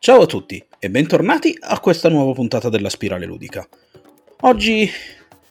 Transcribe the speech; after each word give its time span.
Ciao 0.00 0.20
a 0.20 0.26
tutti 0.26 0.64
e 0.78 0.90
bentornati 0.90 1.56
a 1.58 1.80
questa 1.80 2.08
nuova 2.08 2.32
puntata 2.32 2.68
della 2.68 2.88
Spirale 2.88 3.26
Ludica. 3.26 3.66
Oggi 4.42 4.88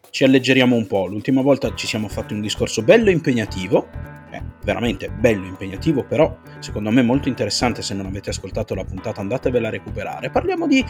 ci 0.09 0.23
alleggeriamo 0.23 0.73
un 0.73 0.87
po', 0.87 1.05
l'ultima 1.05 1.41
volta 1.41 1.75
ci 1.75 1.85
siamo 1.85 2.07
fatti 2.07 2.33
un 2.33 2.39
discorso 2.39 2.81
bello 2.81 3.09
impegnativo, 3.09 3.89
eh, 4.31 4.41
veramente 4.63 5.09
bello 5.09 5.45
impegnativo, 5.45 6.05
però 6.05 6.33
secondo 6.59 6.91
me 6.91 7.01
molto 7.01 7.27
interessante, 7.27 7.81
se 7.81 7.93
non 7.93 8.05
avete 8.05 8.29
ascoltato 8.29 8.73
la 8.73 8.85
puntata 8.85 9.19
andatevela 9.19 9.67
a 9.67 9.71
recuperare. 9.71 10.29
Parliamo 10.29 10.65
di 10.65 10.83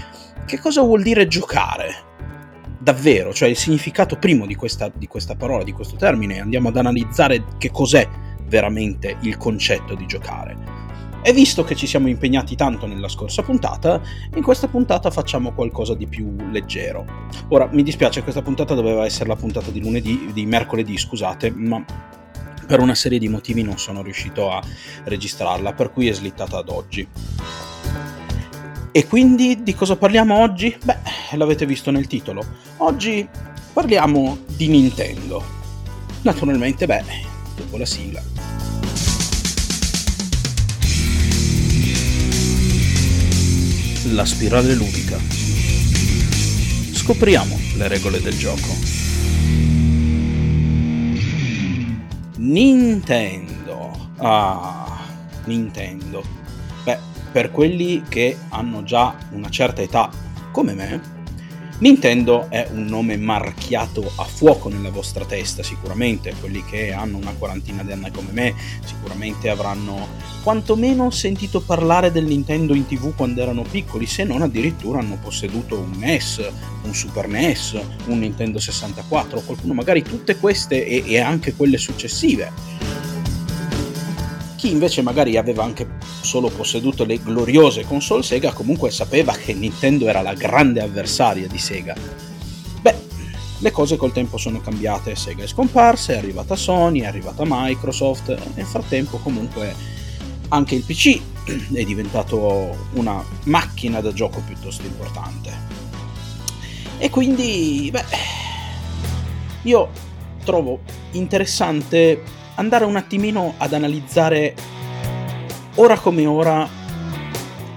che 0.45 0.59
cosa 0.59 0.83
vuol 0.83 1.01
dire 1.01 1.27
giocare, 1.27 1.95
davvero, 2.77 3.33
cioè 3.33 3.49
il 3.49 3.57
significato 3.57 4.17
primo 4.17 4.45
di 4.45 4.53
questa, 4.53 4.91
di 4.93 5.07
questa 5.07 5.35
parola, 5.35 5.63
di 5.63 5.71
questo 5.71 5.95
termine, 5.95 6.39
andiamo 6.39 6.69
ad 6.69 6.77
analizzare 6.77 7.43
che 7.57 7.71
cos'è 7.71 8.07
veramente 8.43 9.17
il 9.21 9.35
concetto 9.35 9.95
di 9.95 10.05
giocare. 10.05 10.86
E 11.27 11.33
visto 11.33 11.65
che 11.65 11.75
ci 11.75 11.87
siamo 11.87 12.07
impegnati 12.07 12.55
tanto 12.55 12.87
nella 12.87 13.09
scorsa 13.09 13.41
puntata, 13.41 14.01
in 14.33 14.41
questa 14.41 14.69
puntata 14.69 15.11
facciamo 15.11 15.51
qualcosa 15.51 15.93
di 15.93 16.07
più 16.07 16.33
leggero. 16.51 17.05
Ora, 17.49 17.67
mi 17.69 17.83
dispiace, 17.83 18.23
questa 18.23 18.41
puntata 18.41 18.73
doveva 18.73 19.03
essere 19.03 19.27
la 19.27 19.35
puntata 19.35 19.69
di 19.69 19.81
lunedì, 19.81 20.29
di 20.31 20.45
mercoledì, 20.45 20.97
scusate, 20.97 21.51
ma 21.51 21.83
per 22.65 22.79
una 22.79 22.95
serie 22.95 23.19
di 23.19 23.27
motivi 23.27 23.61
non 23.61 23.77
sono 23.77 24.01
riuscito 24.01 24.49
a 24.49 24.63
registrarla, 25.03 25.73
per 25.73 25.91
cui 25.91 26.07
è 26.07 26.13
slittata 26.13 26.59
ad 26.59 26.69
oggi. 26.69 27.05
E 28.93 29.07
quindi 29.07 29.63
di 29.63 29.75
cosa 29.75 29.97
parliamo 29.97 30.39
oggi? 30.39 30.77
Beh, 30.81 30.99
l'avete 31.33 31.65
visto 31.65 31.91
nel 31.91 32.07
titolo. 32.07 32.41
Oggi 32.77 33.27
parliamo 33.73 34.37
di 34.55 34.69
Nintendo. 34.69 35.43
Naturalmente, 36.21 36.85
beh, 36.85 37.03
dopo 37.57 37.75
la 37.75 37.85
sigla. 37.85 38.23
La 44.11 44.25
spirale 44.25 44.73
ludica. 44.73 45.17
Scopriamo 46.93 47.59
le 47.75 47.87
regole 47.87 48.21
del 48.21 48.37
gioco. 48.37 48.67
Nintendo. 52.37 54.11
Ah, 54.17 55.05
Nintendo. 55.45 56.23
Beh, 56.83 56.97
per 57.31 57.51
quelli 57.51 58.03
che 58.07 58.37
hanno 58.49 58.83
già 58.83 59.15
una 59.31 59.49
certa 59.49 59.81
età, 59.81 60.09
come 60.51 60.73
me, 60.73 61.16
Nintendo 61.79 62.47
è 62.49 62.67
un 62.71 62.85
nome 62.85 63.17
marchiato 63.17 64.11
a 64.15 64.23
fuoco 64.23 64.67
nella 64.67 64.89
vostra 64.89 65.25
testa, 65.25 65.61
sicuramente. 65.61 66.33
Quelli 66.39 66.65
che 66.65 66.91
hanno 66.91 67.17
una 67.17 67.35
quarantina 67.37 67.83
di 67.83 67.91
anni 67.91 68.09
come 68.09 68.31
me 68.31 68.55
sicuramente 68.83 69.47
avranno 69.49 70.07
quantomeno 70.41 71.11
sentito 71.11 71.61
parlare 71.61 72.11
del 72.11 72.25
Nintendo 72.25 72.73
in 72.73 72.87
tv 72.87 73.13
quando 73.15 73.41
erano 73.41 73.61
piccoli, 73.61 74.07
se 74.07 74.23
non 74.23 74.41
addirittura 74.41 74.99
hanno 74.99 75.19
posseduto 75.21 75.77
un 75.77 75.91
NES, 75.97 76.49
un 76.81 76.95
Super 76.95 77.27
NES, 77.27 77.79
un 78.05 78.19
Nintendo 78.19 78.57
64, 78.57 79.41
qualcuno 79.41 79.73
magari 79.73 80.01
tutte 80.01 80.37
queste 80.37 80.83
e, 80.83 81.03
e 81.05 81.19
anche 81.19 81.53
quelle 81.53 81.77
successive 81.77 82.76
chi 84.67 84.73
invece 84.73 85.01
magari 85.01 85.37
aveva 85.37 85.63
anche 85.63 85.87
solo 86.21 86.49
posseduto 86.49 87.05
le 87.05 87.21
gloriose 87.21 87.85
console 87.85 88.21
Sega 88.21 88.51
comunque 88.51 88.91
sapeva 88.91 89.33
che 89.33 89.53
Nintendo 89.53 90.09
era 90.09 90.21
la 90.21 90.33
grande 90.33 90.81
avversaria 90.81 91.47
di 91.47 91.57
Sega. 91.57 91.95
Beh, 92.81 92.95
le 93.59 93.71
cose 93.71 93.95
col 93.95 94.11
tempo 94.11 94.37
sono 94.37 94.59
cambiate, 94.59 95.15
Sega 95.15 95.43
è 95.43 95.47
scomparsa, 95.47 96.13
è 96.13 96.17
arrivata 96.17 96.57
Sony, 96.57 96.99
è 96.99 97.05
arrivata 97.05 97.43
Microsoft, 97.45 98.37
nel 98.55 98.65
frattempo 98.65 99.17
comunque 99.19 99.73
anche 100.49 100.75
il 100.75 100.83
PC 100.83 101.17
è 101.71 101.83
diventato 101.83 102.87
una 102.93 103.23
macchina 103.43 104.01
da 104.01 104.11
gioco 104.11 104.41
piuttosto 104.45 104.85
importante. 104.85 105.49
E 106.97 107.09
quindi, 107.09 107.87
beh, 107.89 108.05
io 109.61 109.89
trovo 110.43 110.79
interessante 111.11 112.21
andare 112.57 112.85
un 112.85 112.95
attimino 112.95 113.53
ad 113.57 113.73
analizzare 113.73 114.55
ora 115.75 115.97
come 115.97 116.25
ora 116.25 116.67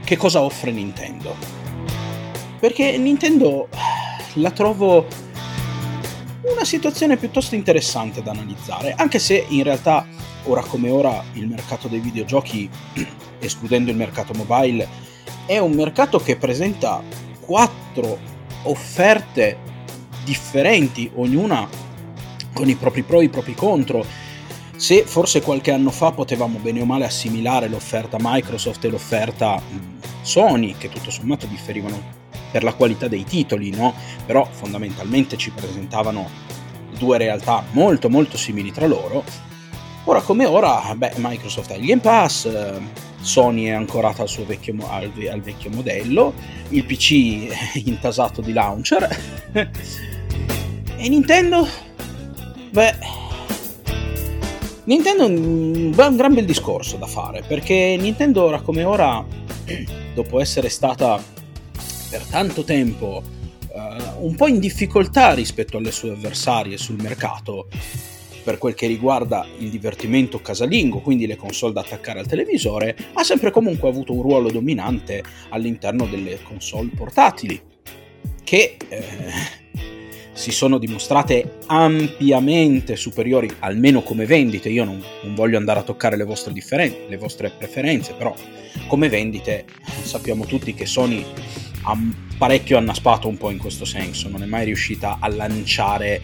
che 0.05 0.17
cosa 0.17 0.41
offre 0.41 0.71
Nintendo. 0.71 1.35
Perché 2.59 2.97
Nintendo 2.99 3.69
la 4.35 4.51
trovo 4.51 5.07
una 6.43 6.65
situazione 6.65 7.17
piuttosto 7.17 7.55
interessante 7.55 8.23
da 8.23 8.31
analizzare, 8.31 8.95
anche 8.97 9.19
se 9.19 9.45
in 9.49 9.63
realtà 9.63 10.07
ora 10.45 10.63
come 10.63 10.91
ora 10.91 11.23
il 11.35 11.47
mercato 11.47 11.89
dei 11.89 12.01
videogiochi, 12.01 12.69
escludendo 13.39 13.91
il 13.91 13.97
mercato 13.97 14.33
mobile, 14.35 14.89
è 15.47 15.59
un 15.59 15.73
mercato 15.73 16.19
che 16.19 16.37
presenta 16.37 17.03
quattro 17.41 18.19
offerte 18.63 19.59
differenti, 20.25 21.11
ognuna 21.15 21.69
con 22.53 22.69
i 22.69 22.75
propri 22.75 23.03
pro 23.03 23.21
e 23.21 23.25
i 23.25 23.29
propri 23.29 23.55
contro, 23.55 24.05
se 24.81 25.05
forse 25.05 25.43
qualche 25.43 25.73
anno 25.73 25.91
fa 25.91 26.11
potevamo 26.11 26.59
bene 26.59 26.81
o 26.81 26.87
male 26.87 27.05
assimilare 27.05 27.69
l'offerta 27.69 28.17
Microsoft 28.19 28.83
e 28.87 28.89
l'offerta 28.89 29.61
Sony, 30.23 30.75
che 30.79 30.89
tutto 30.89 31.11
sommato 31.11 31.45
differivano 31.45 32.01
per 32.51 32.63
la 32.63 32.73
qualità 32.73 33.07
dei 33.07 33.25
titoli, 33.25 33.69
no? 33.69 33.93
Però 34.25 34.49
fondamentalmente 34.51 35.37
ci 35.37 35.51
presentavano 35.51 36.27
due 36.97 37.19
realtà 37.19 37.63
molto 37.73 38.09
molto 38.09 38.39
simili 38.39 38.73
tra 38.73 38.87
loro. 38.87 39.23
Ora 40.05 40.23
come 40.23 40.47
ora, 40.47 40.95
beh, 40.97 41.13
Microsoft 41.17 41.73
ha 41.73 41.75
il 41.75 41.85
Game 41.85 42.01
Pass, 42.01 42.49
Sony 43.21 43.65
è 43.65 43.73
ancorata 43.73 44.23
al 44.23 44.31
suo 44.31 44.47
vecchio, 44.47 44.75
al, 44.89 45.13
al 45.31 45.43
vecchio 45.43 45.69
modello, 45.69 46.33
il 46.71 46.87
PC 46.87 47.49
è 47.49 47.83
intasato 47.85 48.41
di 48.41 48.55
launcher 48.55 49.07
e 49.53 51.09
Nintendo, 51.11 51.69
beh, 52.71 53.20
Nintendo 54.91 55.23
è 55.23 55.27
un, 55.27 55.93
un 55.97 56.17
gran 56.17 56.35
bel 56.35 56.45
discorso 56.45 56.97
da 56.97 57.07
fare, 57.07 57.45
perché 57.47 57.97
Nintendo 57.97 58.43
ora 58.43 58.61
come 58.61 58.83
ora, 58.83 59.25
dopo 60.15 60.41
essere 60.41 60.69
stata 60.69 61.23
per 62.11 62.25
tanto 62.25 62.65
tempo 62.65 63.23
uh, 63.69 64.27
un 64.27 64.35
po' 64.35 64.49
in 64.49 64.59
difficoltà 64.59 65.33
rispetto 65.33 65.77
alle 65.77 65.93
sue 65.93 66.11
avversarie 66.11 66.77
sul 66.77 67.01
mercato, 67.01 67.69
per 68.43 68.59
quel 68.59 68.75
che 68.75 68.89
riguarda 68.89 69.47
il 69.59 69.71
divertimento 69.71 70.41
casalingo, 70.41 70.99
quindi 70.99 71.29
le 71.29 71.37
console 71.37 71.73
da 71.73 71.83
attaccare 71.83 72.19
al 72.19 72.27
televisore, 72.27 72.97
ha 73.13 73.23
sempre 73.23 73.53
comunque 73.53 73.89
avuto 73.89 74.13
un 74.13 74.23
ruolo 74.23 74.51
dominante 74.51 75.23
all'interno 75.51 76.07
delle 76.07 76.43
console 76.43 76.91
portatili, 76.97 77.63
che 78.43 78.77
eh, 78.89 79.05
si 80.41 80.53
sono 80.53 80.79
dimostrate 80.79 81.59
ampiamente 81.67 82.97
superiori, 82.97 83.47
almeno 83.59 84.01
come 84.01 84.25
vendite. 84.25 84.71
Io 84.71 84.85
non, 84.85 84.99
non 85.23 85.35
voglio 85.35 85.59
andare 85.59 85.81
a 85.81 85.83
toccare 85.83 86.17
le 86.17 86.25
vostre, 86.25 86.55
differen- 86.55 87.09
le 87.09 87.19
vostre 87.19 87.51
preferenze, 87.51 88.15
però 88.15 88.35
come 88.87 89.11
vendite 89.11 89.67
sappiamo 90.03 90.47
tutti 90.47 90.73
che 90.73 90.87
Sony 90.87 91.23
ha 91.83 91.95
parecchio 92.39 92.79
annaspato 92.79 93.29
un 93.29 93.37
po' 93.37 93.51
in 93.51 93.59
questo 93.59 93.85
senso, 93.85 94.31
non 94.31 94.43
è 94.43 94.47
mai 94.47 94.65
riuscita 94.65 95.19
a 95.21 95.29
lanciare 95.29 96.23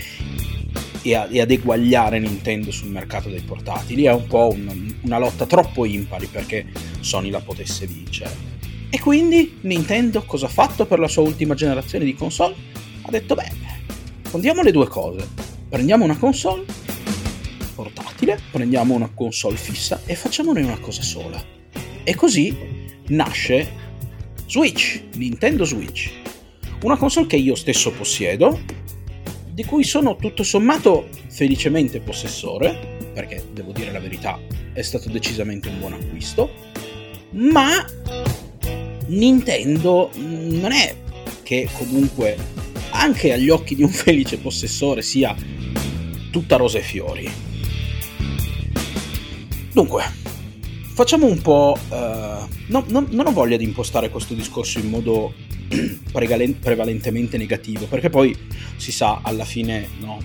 e, 1.03 1.27
e 1.29 1.41
ad 1.43 1.51
eguagliare 1.51 2.19
Nintendo 2.19 2.71
sul 2.71 2.89
mercato 2.89 3.29
dei 3.29 3.43
portatili. 3.43 4.05
È 4.05 4.13
un 4.15 4.27
po' 4.27 4.49
un, 4.51 4.95
una 5.03 5.19
lotta 5.19 5.45
troppo 5.45 5.85
impari 5.85 6.25
perché 6.25 6.65
Sony 7.01 7.29
la 7.29 7.41
potesse 7.41 7.87
vincere. 7.87 8.35
E 8.89 8.99
quindi 8.99 9.59
Nintendo 9.61 10.23
cosa 10.23 10.47
ha 10.47 10.49
fatto 10.49 10.87
per 10.87 11.01
la 11.01 11.09
sua 11.09 11.21
ultima 11.21 11.53
generazione 11.53 12.07
di 12.07 12.15
console? 12.15 12.55
Ha 13.03 13.11
detto, 13.11 13.35
beh, 13.35 13.76
confondiamo 14.27 14.63
le 14.63 14.73
due 14.73 14.89
cose. 14.89 15.29
Prendiamo 15.69 16.05
una 16.05 16.19
console 16.19 16.65
portatile, 17.77 18.41
prendiamo 18.51 18.93
una 18.95 19.09
console 19.15 19.57
fissa 19.57 20.01
e 20.05 20.17
facciamone 20.17 20.63
una 20.63 20.81
cosa 20.81 21.01
sola. 21.01 21.41
E 22.03 22.15
così 22.17 22.57
nasce 23.09 23.85
Switch, 24.49 25.01
Nintendo 25.15 25.65
Switch. 25.65 26.11
Una 26.83 26.97
console 26.97 27.29
che 27.29 27.37
io 27.37 27.55
stesso 27.55 27.93
possiedo, 27.93 28.59
di 29.49 29.65
cui 29.65 29.85
sono 29.85 30.17
tutto 30.17 30.43
sommato 30.43 31.09
felicemente 31.29 32.01
possessore, 32.01 32.99
perché 33.15 33.45
devo 33.53 33.71
dire 33.71 33.93
la 33.93 34.01
verità, 34.01 34.41
è 34.73 34.83
stato 34.83 35.09
decisamente 35.09 35.69
un 35.69 35.79
buon 35.79 35.93
acquisto, 35.93 36.51
ma 37.31 37.85
Nintendo 39.07 40.11
non 40.17 40.73
è 40.73 40.95
che 41.43 41.69
comunque 41.73 42.56
anche 42.99 43.33
agli 43.33 43.49
occhi 43.49 43.75
di 43.75 43.83
un 43.83 43.91
felice 43.91 44.39
possessore 44.39 45.03
sia 45.03 45.35
tutta 46.31 46.57
rose 46.57 46.79
e 46.79 46.83
fiori. 46.83 47.31
Dunque, 49.73 50.05
facciamo 50.95 51.27
un 51.27 51.41
po'... 51.41 51.79
Uh, 51.89 52.49
no, 52.69 52.85
no, 52.89 53.07
non 53.11 53.27
ho 53.27 53.33
voglia 53.33 53.57
di 53.57 53.65
impostare 53.65 54.11
questo 54.11 54.35
discorso 54.35 54.79
in 54.79 54.89
modo 54.89 55.35
prevalentemente 56.13 57.37
negativo, 57.37 57.87
perché 57.87 58.09
poi 58.09 58.37
si 58.77 58.93
sa, 58.93 59.21
alla 59.23 59.45
fine 59.45 59.89
no, 60.01 60.19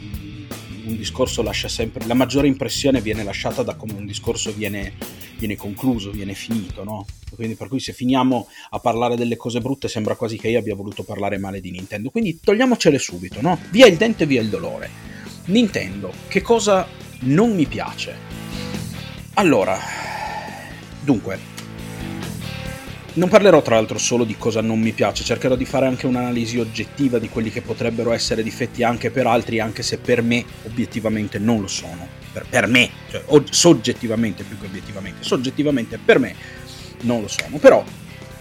un 0.85 0.95
discorso 0.97 1.41
lascia 1.41 1.67
sempre, 1.67 2.05
la 2.05 2.13
maggiore 2.13 2.47
impressione 2.47 3.01
viene 3.01 3.23
lasciata 3.23 3.63
da 3.63 3.75
come 3.75 3.93
un 3.93 4.05
discorso 4.05 4.51
viene, 4.53 4.93
viene 5.41 5.55
concluso, 5.55 6.11
viene 6.11 6.35
finito, 6.35 6.83
no? 6.83 7.05
Quindi 7.33 7.55
per 7.55 7.67
cui 7.67 7.79
se 7.79 7.93
finiamo 7.93 8.47
a 8.69 8.79
parlare 8.79 9.15
delle 9.15 9.37
cose 9.37 9.59
brutte 9.59 9.87
sembra 9.87 10.15
quasi 10.15 10.37
che 10.37 10.49
io 10.49 10.59
abbia 10.59 10.75
voluto 10.75 11.01
parlare 11.01 11.39
male 11.39 11.59
di 11.59 11.71
Nintendo. 11.71 12.11
Quindi 12.11 12.39
togliamocele 12.39 12.99
subito, 12.99 13.41
no? 13.41 13.57
Via 13.71 13.87
il 13.87 13.97
dente, 13.97 14.27
via 14.27 14.41
il 14.41 14.49
dolore. 14.49 14.89
Nintendo, 15.45 16.13
che 16.27 16.41
cosa 16.41 16.87
non 17.21 17.55
mi 17.55 17.65
piace? 17.65 18.15
Allora, 19.33 19.79
dunque, 21.03 21.39
non 23.13 23.27
parlerò 23.27 23.63
tra 23.63 23.75
l'altro 23.75 23.97
solo 23.97 24.23
di 24.23 24.37
cosa 24.37 24.61
non 24.61 24.79
mi 24.79 24.91
piace, 24.91 25.23
cercherò 25.23 25.55
di 25.55 25.65
fare 25.65 25.87
anche 25.87 26.05
un'analisi 26.05 26.59
oggettiva 26.59 27.17
di 27.17 27.29
quelli 27.29 27.49
che 27.49 27.61
potrebbero 27.61 28.11
essere 28.11 28.43
difetti 28.43 28.83
anche 28.83 29.09
per 29.09 29.25
altri, 29.25 29.59
anche 29.59 29.81
se 29.81 29.97
per 29.97 30.21
me 30.21 30.45
obiettivamente 30.65 31.39
non 31.39 31.61
lo 31.61 31.67
sono. 31.67 32.20
Per, 32.31 32.45
per 32.49 32.67
me, 32.67 32.89
cioè 33.09 33.23
soggettivamente 33.49 34.43
più 34.43 34.57
che 34.59 34.67
obiettivamente, 34.67 35.23
soggettivamente 35.23 35.97
per 35.97 36.19
me 36.19 36.35
non 37.01 37.21
lo 37.21 37.27
sono, 37.27 37.57
però 37.57 37.83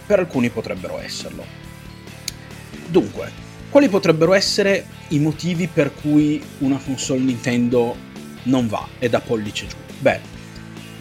per 0.06 0.20
alcuni 0.20 0.48
potrebbero 0.50 1.00
esserlo. 1.00 1.44
Dunque, 2.86 3.30
quali 3.68 3.88
potrebbero 3.88 4.32
essere 4.32 4.86
i 5.08 5.18
motivi 5.18 5.66
per 5.66 5.92
cui 5.92 6.42
una 6.58 6.78
console 6.78 7.20
Nintendo 7.20 7.96
non 8.44 8.68
va 8.68 8.86
e 8.98 9.08
da 9.08 9.20
pollice 9.20 9.66
giù? 9.66 9.76
Beh, 9.98 10.38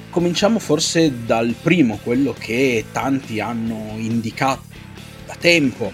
Cominciamo 0.10 0.58
forse 0.58 1.24
dal 1.24 1.54
primo, 1.62 2.00
quello 2.02 2.34
che 2.34 2.86
tanti 2.92 3.40
hanno 3.40 3.94
indicato 3.98 4.64
da 5.24 5.36
tempo. 5.36 5.92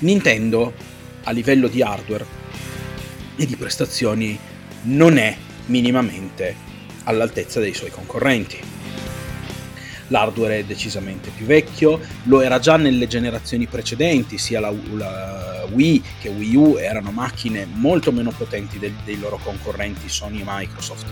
Nintendo, 0.00 0.74
a 1.22 1.30
livello 1.30 1.68
di 1.68 1.80
hardware 1.80 2.26
e 3.36 3.46
di 3.46 3.56
prestazioni, 3.56 4.38
non 4.84 5.18
è 5.18 5.36
minimamente 5.66 6.56
all'altezza 7.04 7.60
dei 7.60 7.74
suoi 7.74 7.90
concorrenti. 7.90 8.58
L'hardware 10.08 10.58
è 10.58 10.64
decisamente 10.64 11.30
più 11.34 11.46
vecchio, 11.46 12.00
lo 12.24 12.40
era 12.40 12.58
già 12.58 12.76
nelle 12.76 13.06
generazioni 13.06 13.66
precedenti, 13.66 14.38
sia 14.38 14.60
la, 14.60 14.72
la 14.92 15.66
Wii 15.70 16.02
che 16.20 16.28
Wii 16.28 16.56
U 16.56 16.76
erano 16.78 17.10
macchine 17.10 17.66
molto 17.70 18.12
meno 18.12 18.30
potenti 18.30 18.78
dei, 18.78 18.94
dei 19.04 19.18
loro 19.18 19.38
concorrenti 19.42 20.08
Sony 20.08 20.40
e 20.40 20.44
Microsoft 20.46 21.06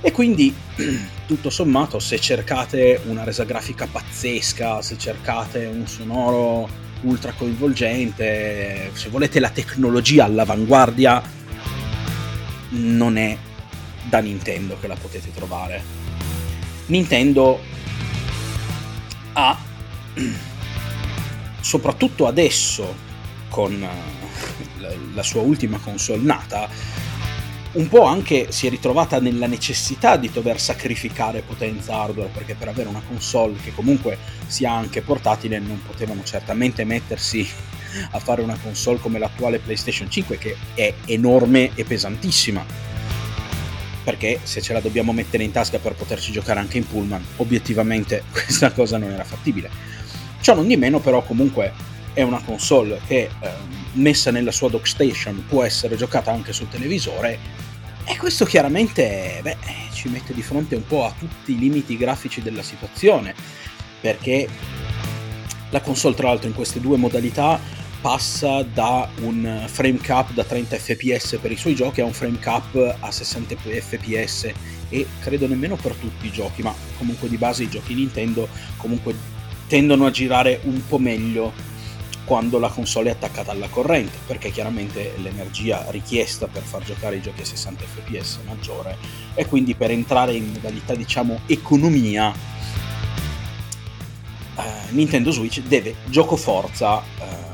e 0.00 0.12
quindi, 0.12 0.54
tutto 1.26 1.50
sommato, 1.50 1.98
se 1.98 2.18
cercate 2.20 3.00
una 3.06 3.24
resa 3.24 3.44
grafica 3.44 3.86
pazzesca, 3.90 4.80
se 4.80 4.96
cercate 4.96 5.66
un 5.66 5.86
sonoro 5.86 6.86
ultra 7.02 7.32
coinvolgente, 7.32 8.90
se 8.92 9.08
volete 9.08 9.40
la 9.40 9.50
tecnologia 9.50 10.24
all'avanguardia, 10.24 11.22
non 12.70 13.16
è 13.16 13.36
da 14.04 14.18
Nintendo 14.20 14.78
che 14.78 14.86
la 14.86 14.96
potete 14.96 15.32
trovare. 15.32 15.82
Nintendo 16.86 17.60
ha, 19.34 19.58
soprattutto 21.60 22.26
adesso, 22.26 23.06
con 23.48 23.86
la 25.14 25.22
sua 25.22 25.42
ultima 25.42 25.78
console 25.78 26.22
nata, 26.22 26.68
un 27.70 27.88
po' 27.88 28.04
anche 28.04 28.50
si 28.50 28.66
è 28.66 28.70
ritrovata 28.70 29.20
nella 29.20 29.46
necessità 29.46 30.16
di 30.16 30.30
dover 30.32 30.58
sacrificare 30.58 31.42
potenza 31.42 31.94
hardware 32.00 32.30
perché 32.32 32.54
per 32.54 32.68
avere 32.68 32.88
una 32.88 33.02
console 33.06 33.56
che 33.62 33.74
comunque 33.74 34.16
sia 34.46 34.72
anche 34.72 35.02
portatile 35.02 35.58
non 35.58 35.82
potevano 35.86 36.22
certamente 36.24 36.84
mettersi 36.84 37.46
a 38.10 38.18
fare 38.18 38.42
una 38.42 38.58
console 38.60 38.98
come 38.98 39.18
l'attuale 39.18 39.58
PlayStation 39.58 40.10
5 40.10 40.38
che 40.38 40.56
è 40.74 40.92
enorme 41.06 41.70
e 41.74 41.84
pesantissima. 41.84 42.64
Perché 44.04 44.40
se 44.42 44.62
ce 44.62 44.72
la 44.72 44.80
dobbiamo 44.80 45.12
mettere 45.12 45.44
in 45.44 45.52
tasca 45.52 45.78
per 45.78 45.94
poterci 45.94 46.32
giocare 46.32 46.60
anche 46.60 46.78
in 46.78 46.86
pullman 46.86 47.24
obiettivamente 47.36 48.24
questa 48.32 48.72
cosa 48.72 48.98
non 48.98 49.10
era 49.10 49.24
fattibile. 49.24 49.70
Ciò 50.40 50.54
non 50.54 50.66
di 50.66 50.76
meno 50.76 51.00
però 51.00 51.22
comunque 51.22 51.72
è 52.12 52.22
una 52.22 52.42
console 52.42 53.00
che 53.06 53.28
eh, 53.40 53.50
messa 53.92 54.30
nella 54.30 54.50
sua 54.50 54.68
dock 54.68 54.88
station 54.88 55.44
può 55.46 55.62
essere 55.62 55.96
giocata 55.96 56.32
anche 56.32 56.52
sul 56.52 56.68
televisore. 56.68 57.66
E 58.04 58.16
questo 58.16 58.44
chiaramente 58.44 59.40
beh, 59.42 59.56
ci 59.92 60.08
mette 60.08 60.32
di 60.32 60.42
fronte 60.42 60.74
un 60.74 60.86
po' 60.86 61.04
a 61.04 61.12
tutti 61.16 61.52
i 61.52 61.58
limiti 61.58 61.96
grafici 61.96 62.40
della 62.40 62.62
situazione, 62.62 63.34
perché 64.00 64.48
la 65.70 65.80
console 65.80 66.14
tra 66.14 66.28
l'altro 66.28 66.48
in 66.48 66.54
queste 66.54 66.80
due 66.80 66.96
modalità 66.96 67.60
passa 68.00 68.62
da 68.62 69.08
un 69.20 69.64
frame 69.66 69.98
cap 69.98 70.32
da 70.32 70.44
30 70.44 70.76
fps 70.76 71.38
per 71.40 71.50
i 71.50 71.56
suoi 71.56 71.74
giochi 71.74 72.00
a 72.00 72.04
un 72.04 72.12
frame 72.12 72.38
cap 72.38 72.96
a 73.00 73.10
60 73.10 73.56
fps 73.56 74.52
e 74.90 75.06
credo 75.20 75.46
nemmeno 75.46 75.76
per 75.76 75.94
tutti 75.94 76.26
i 76.26 76.30
giochi, 76.30 76.62
ma 76.62 76.74
comunque 76.96 77.28
di 77.28 77.36
base 77.36 77.64
i 77.64 77.68
giochi 77.68 77.94
Nintendo 77.94 78.48
comunque 78.76 79.14
tendono 79.66 80.06
a 80.06 80.10
girare 80.10 80.60
un 80.64 80.86
po' 80.86 80.98
meglio 80.98 81.52
quando 82.24 82.58
la 82.58 82.68
console 82.68 83.08
è 83.08 83.12
attaccata 83.12 83.52
alla 83.52 83.68
corrente, 83.68 84.18
perché 84.26 84.50
chiaramente 84.50 85.14
l'energia 85.16 85.86
richiesta 85.90 86.46
per 86.46 86.62
far 86.62 86.82
giocare 86.84 87.16
i 87.16 87.22
giochi 87.22 87.40
a 87.40 87.44
60 87.46 87.84
fps 87.84 88.40
è 88.42 88.46
maggiore 88.46 88.96
e 89.34 89.46
quindi 89.46 89.74
per 89.74 89.90
entrare 89.90 90.34
in 90.34 90.50
modalità 90.52 90.94
diciamo 90.94 91.40
economia 91.46 92.30
eh, 94.56 94.62
Nintendo 94.90 95.30
Switch 95.30 95.62
deve 95.62 95.94
gioco 96.06 96.36
forza 96.36 97.00
eh, 97.00 97.47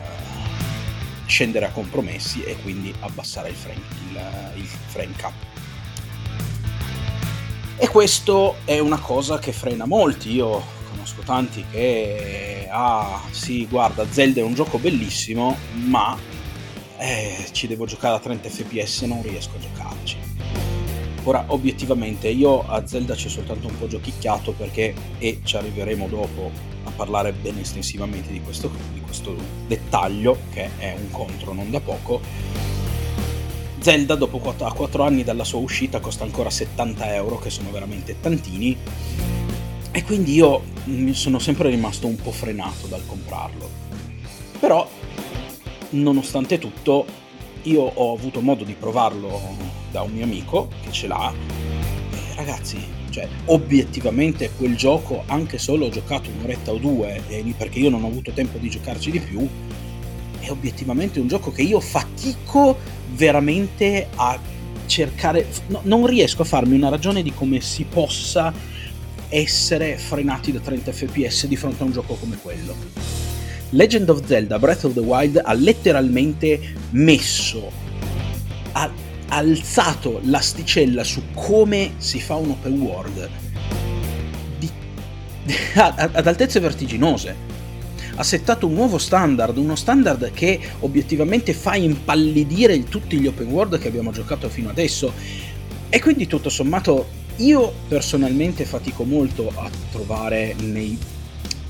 scendere 1.35 1.67
a 1.67 1.71
compromessi 1.71 2.45
e 2.45 2.57
quindi 2.63 2.95
abbassare 3.01 3.49
il 3.49 3.57
frame, 3.57 3.83
il, 4.09 4.61
il 4.61 4.67
frame 4.67 5.13
cap. 5.17 5.33
E 7.77 7.89
questo 7.89 8.59
è 8.65 8.79
una 8.79 9.01
cosa 9.01 9.41
che 9.41 9.51
frena 9.51 9.85
molti. 9.85 10.31
Io 10.31 10.63
conosco 10.91 11.23
tanti 11.23 11.65
che 11.73 12.69
ah 12.71 13.21
sì 13.31 13.67
guarda 13.67 14.07
Zelda 14.09 14.41
è 14.41 14.45
un 14.45 14.55
gioco 14.55 14.79
bellissimo 14.79 15.57
ma 15.75 16.17
eh, 16.99 17.47
ci 17.51 17.67
devo 17.67 17.85
giocare 17.85 18.17
a 18.17 18.21
30 18.21 18.49
fps 18.49 19.03
e 19.03 19.07
non 19.07 19.23
riesco 19.23 19.57
a 19.57 19.61
giocarci 19.61 20.34
ora 21.25 21.45
obiettivamente 21.49 22.29
io 22.29 22.67
a 22.67 22.87
Zelda 22.87 23.15
ci 23.15 23.27
ho 23.27 23.31
soltanto 23.31 23.67
un 23.67 23.79
po' 23.79 23.87
giochicchiato 23.87 24.53
perché 24.53 24.95
e 25.19 25.41
ci 25.43 25.57
arriveremo 25.57 26.07
dopo 26.09 26.51
a 26.85 26.91
parlare 26.91 27.33
ben 27.33 27.59
estensivamente 27.59 28.31
di 28.31 28.41
questo, 28.41 28.71
di 28.93 29.01
questo 29.01 29.35
dettaglio 29.67 30.39
che 30.53 30.71
è 30.79 30.95
un 30.99 31.11
contro 31.11 31.53
non 31.53 31.71
da 31.71 31.81
poco 31.81 32.21
Zelda 33.79 34.15
dopo 34.15 34.39
4, 34.39 34.67
a 34.67 34.73
4 34.73 35.03
anni 35.03 35.25
dalla 35.25 35.45
sua 35.45 35.61
uscita 35.61 36.01
costa 36.01 36.25
ancora 36.25 36.51
70 36.51 37.15
euro 37.15 37.39
che 37.39 37.51
sono 37.51 37.71
veramente 37.71 38.17
tantini 38.21 38.77
e 39.97 40.03
quindi 40.03 40.33
io 40.35 40.63
mi 40.85 41.15
sono 41.15 41.39
sempre 41.39 41.69
rimasto 41.69 42.09
un 42.09 42.17
po' 42.17 42.33
frenato 42.33 42.89
dal 42.89 43.07
comprarlo. 43.07 43.71
Però, 44.59 44.89
nonostante 45.91 46.59
tutto, 46.59 47.07
io 47.65 47.83
ho 47.83 48.15
avuto 48.15 48.41
modo 48.41 48.65
di 48.65 48.75
provarlo 48.79 49.41
da 49.91 50.03
un 50.03 50.13
mio 50.13 50.25
amico 50.25 50.69
che 50.83 50.91
ce 50.91 51.07
l'ha. 51.07 51.33
E 51.33 52.35
ragazzi, 52.37 52.79
cioè, 53.11 53.29
obiettivamente 53.47 54.51
quel 54.57 54.77
gioco, 54.77 55.23
anche 55.27 55.59
solo 55.59 55.87
ho 55.87 55.89
giocato 55.89 56.31
un'oretta 56.31 56.73
o 56.73 56.79
due, 56.79 57.23
perché 57.57 57.79
io 57.79 57.91
non 57.91 58.05
ho 58.05 58.09
avuto 58.09 58.33
tempo 58.33 58.59
di 58.59 58.69
giocarci 58.69 59.11
di 59.11 59.21
più, 59.21 59.49
è 60.41 60.51
obiettivamente 60.51 61.21
un 61.21 61.29
gioco 61.29 61.53
che 61.53 61.63
io 61.63 61.81
fatico 61.81 62.77
veramente 63.13 64.09
a 64.17 64.39
cercare. 64.87 65.47
No, 65.69 65.81
non 65.85 66.07
riesco 66.07 66.43
a 66.43 66.45
farmi 66.45 66.75
una 66.75 66.89
ragione 66.89 67.23
di 67.23 67.33
come 67.33 67.61
si 67.61 67.85
possa 67.85 68.53
essere 69.29 69.97
frenati 69.97 70.53
da 70.53 70.61
30 70.61 70.93
fps 70.93 71.47
di 71.47 71.57
fronte 71.57 71.83
a 71.83 71.87
un 71.87 71.93
gioco 71.93 72.15
come 72.15 72.37
quello. 72.37 73.24
Legend 73.75 74.09
of 74.09 74.25
Zelda 74.25 74.57
Breath 74.61 74.85
of 74.85 74.95
the 74.95 75.01
Wild 75.01 75.41
ha 75.43 75.53
letteralmente 75.53 76.61
messo, 76.91 77.73
ha 78.71 78.89
alzato 79.29 80.21
l'asticella 80.23 81.03
su 81.03 81.23
come 81.35 81.95
si 81.97 82.21
fa 82.21 82.37
un 82.37 82.51
open 82.51 82.81
world 82.81 83.29
di, 84.61 84.71
ad 85.75 86.27
altezze 86.27 86.61
vertiginose. 86.61 87.53
Ha 88.15 88.23
settato 88.23 88.69
un 88.69 88.75
nuovo 88.75 88.97
standard, 88.97 89.57
uno 89.57 89.75
standard 89.75 90.31
che 90.31 90.61
obiettivamente 90.81 91.53
fa 91.53 91.75
impallidire 91.75 92.85
tutti 92.85 93.19
gli 93.19 93.27
open 93.27 93.49
world 93.49 93.79
che 93.81 93.89
abbiamo 93.89 94.13
giocato 94.13 94.49
fino 94.49 94.71
adesso. 94.71 95.13
E 95.89 96.01
quindi 96.01 96.29
tutto 96.29 96.49
sommato 96.49 97.09
io 97.39 97.73
personalmente 97.89 98.65
fatico 98.67 99.03
molto 99.03 99.51
a 99.53 99.69
trovare 99.91 100.55
nei 100.61 100.97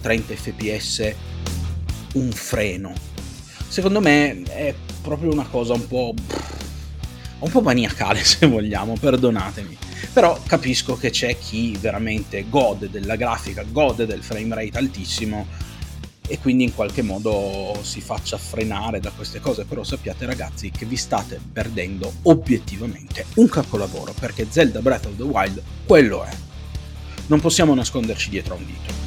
30 0.02 0.34
fps 0.34 1.14
un 2.14 2.30
freno. 2.33 2.92
Secondo 3.68 4.00
me 4.00 4.42
è 4.42 4.75
proprio 5.02 5.33
una 5.33 5.47
cosa 5.47 5.75
un 5.75 5.87
po'. 5.87 6.14
un 7.38 7.50
po' 7.50 7.61
maniacale 7.61 8.23
se 8.25 8.47
vogliamo, 8.47 8.97
perdonatemi. 8.99 9.78
Però 10.12 10.38
capisco 10.47 10.97
che 10.97 11.11
c'è 11.11 11.37
chi 11.38 11.76
veramente 11.78 12.47
gode 12.49 12.90
della 12.90 13.16
grafica, 13.16 13.64
gode 13.64 14.06
del 14.06 14.23
frame 14.23 14.54
rate 14.54 14.78
altissimo 14.78 15.47
e 16.26 16.38
quindi 16.38 16.64
in 16.64 16.75
qualche 16.75 17.02
modo 17.02 17.78
si 17.83 18.00
faccia 18.00 18.38
frenare 18.38 18.99
da 18.99 19.11
queste 19.11 19.40
cose, 19.40 19.64
però 19.64 19.85
sappiate 19.85 20.25
ragazzi 20.25 20.71
che 20.71 20.87
vi 20.87 20.97
state 20.97 21.38
perdendo 21.52 22.11
obiettivamente 22.23 23.26
un 23.35 23.49
capolavoro, 23.49 24.14
perché 24.18 24.47
Zelda 24.49 24.80
Breath 24.80 25.06
of 25.06 25.16
the 25.16 25.23
Wild 25.23 25.62
quello 25.85 26.25
è. 26.25 26.30
Non 27.26 27.40
possiamo 27.40 27.75
nasconderci 27.75 28.30
dietro 28.30 28.54
a 28.54 28.56
un 28.56 28.64
dito. 28.64 29.03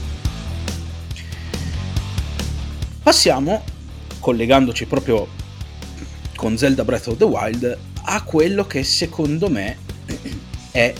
Passiamo, 3.07 3.63
collegandoci 4.19 4.85
proprio 4.85 5.29
con 6.35 6.57
Zelda 6.57 6.83
Breath 6.83 7.07
of 7.07 7.15
the 7.15 7.23
Wild, 7.23 7.77
a 8.01 8.21
quello 8.23 8.67
che 8.67 8.83
secondo 8.83 9.49
me 9.49 9.77
è 10.71 10.93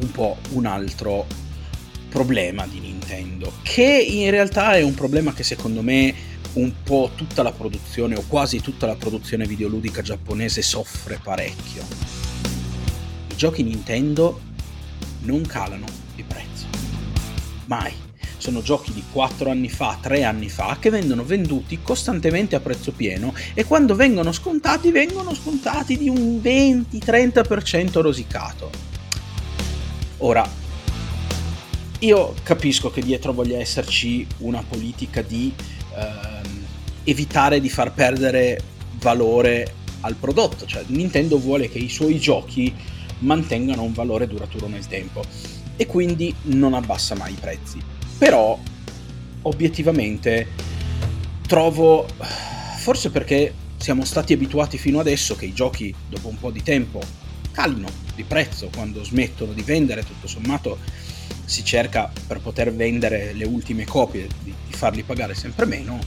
un 0.00 0.10
po' 0.10 0.36
un 0.50 0.66
altro 0.66 1.24
problema 2.10 2.66
di 2.66 2.80
Nintendo, 2.80 3.50
che 3.62 3.82
in 3.82 4.30
realtà 4.30 4.76
è 4.76 4.82
un 4.82 4.92
problema 4.92 5.32
che 5.32 5.42
secondo 5.42 5.80
me 5.80 6.14
un 6.52 6.70
po' 6.82 7.12
tutta 7.14 7.42
la 7.42 7.52
produzione 7.52 8.16
o 8.16 8.24
quasi 8.28 8.60
tutta 8.60 8.84
la 8.84 8.96
produzione 8.96 9.46
videoludica 9.46 10.02
giapponese 10.02 10.60
soffre 10.60 11.18
parecchio. 11.22 11.82
I 13.30 13.36
giochi 13.36 13.62
Nintendo 13.62 14.38
non 15.20 15.46
calano 15.46 15.86
di 16.14 16.24
prezzo. 16.24 16.66
Mai. 17.64 18.03
Sono 18.44 18.60
giochi 18.60 18.92
di 18.92 19.02
4 19.10 19.48
anni 19.48 19.70
fa, 19.70 19.96
3 19.98 20.22
anni 20.22 20.50
fa, 20.50 20.76
che 20.78 20.90
vengono 20.90 21.24
venduti 21.24 21.80
costantemente 21.80 22.54
a 22.54 22.60
prezzo 22.60 22.92
pieno 22.92 23.32
e 23.54 23.64
quando 23.64 23.94
vengono 23.94 24.32
scontati 24.32 24.90
vengono 24.90 25.34
scontati 25.34 25.96
di 25.96 26.10
un 26.10 26.42
20-30% 26.42 28.02
rosicato. 28.02 28.70
Ora, 30.18 30.46
io 32.00 32.34
capisco 32.42 32.90
che 32.90 33.00
dietro 33.00 33.32
voglia 33.32 33.56
esserci 33.56 34.26
una 34.40 34.62
politica 34.62 35.22
di 35.22 35.50
ehm, 35.96 36.64
evitare 37.04 37.62
di 37.62 37.70
far 37.70 37.94
perdere 37.94 38.60
valore 38.98 39.74
al 40.00 40.16
prodotto, 40.16 40.66
cioè 40.66 40.84
Nintendo 40.88 41.38
vuole 41.38 41.70
che 41.70 41.78
i 41.78 41.88
suoi 41.88 42.18
giochi 42.18 42.74
mantengano 43.20 43.84
un 43.84 43.94
valore 43.94 44.26
duraturo 44.26 44.68
nel 44.68 44.86
tempo 44.86 45.22
e 45.76 45.86
quindi 45.86 46.34
non 46.42 46.74
abbassa 46.74 47.14
mai 47.14 47.32
i 47.32 47.38
prezzi. 47.40 47.93
Però 48.18 48.58
obiettivamente 49.42 50.48
trovo 51.46 52.06
forse 52.78 53.10
perché 53.10 53.52
siamo 53.76 54.04
stati 54.04 54.32
abituati 54.32 54.78
fino 54.78 54.98
adesso 54.98 55.36
che 55.36 55.46
i 55.46 55.52
giochi 55.52 55.94
dopo 56.08 56.28
un 56.28 56.38
po' 56.38 56.50
di 56.50 56.62
tempo 56.62 57.00
calino 57.50 57.88
di 58.14 58.24
prezzo 58.24 58.70
quando 58.74 59.04
smettono 59.04 59.52
di 59.52 59.62
vendere 59.62 60.04
tutto 60.04 60.26
sommato 60.26 60.78
si 61.44 61.64
cerca 61.64 62.10
per 62.26 62.40
poter 62.40 62.72
vendere 62.74 63.32
le 63.32 63.44
ultime 63.44 63.84
copie 63.84 64.26
di, 64.42 64.54
di 64.66 64.72
farli 64.72 65.02
pagare 65.02 65.34
sempre 65.34 65.66
meno. 65.66 65.98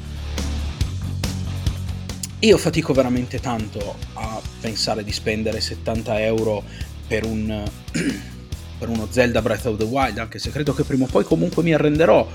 Io 2.39 2.57
fatico 2.57 2.93
veramente 2.93 3.39
tanto 3.39 3.97
a 4.13 4.41
pensare 4.59 5.03
di 5.03 5.11
spendere 5.11 5.59
70 5.59 6.21
euro 6.21 6.63
per 7.07 7.25
un, 7.25 7.63
per 8.77 8.89
uno 8.89 9.07
Zelda 9.09 9.41
Breath 9.41 9.65
of 9.65 9.77
the 9.77 9.83
Wild, 9.83 10.17
anche 10.17 10.39
se 10.39 10.51
credo 10.51 10.73
che 10.73 10.83
prima 10.83 11.05
o 11.05 11.07
poi 11.07 11.23
comunque 11.23 11.63
mi 11.63 11.73
arrenderò, 11.73 12.27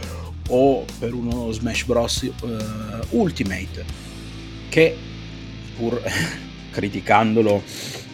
o 0.48 0.84
per 0.98 1.14
uno 1.14 1.50
Smash 1.52 1.84
Bros. 1.84 2.30
Uh, 2.40 3.18
Ultimate, 3.18 3.84
che 4.68 4.96
pur 5.76 6.00
criticandolo 6.70 7.62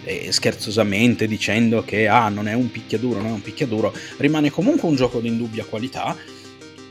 eh, 0.05 0.33
scherzosamente 0.33 1.27
dicendo 1.27 1.85
che 1.85 2.09
ah, 2.09 2.29
non 2.29 2.49
è 2.49 2.55
un 2.55 2.71
picchiaduro, 2.71 3.21
non 3.21 3.31
è 3.31 3.35
un 3.35 3.43
picchiaduro, 3.43 3.95
rimane 4.17 4.51
comunque 4.51 4.89
un 4.89 4.97
gioco 4.97 5.21
di 5.21 5.29
indubbia 5.29 5.65
qualità, 5.65 6.17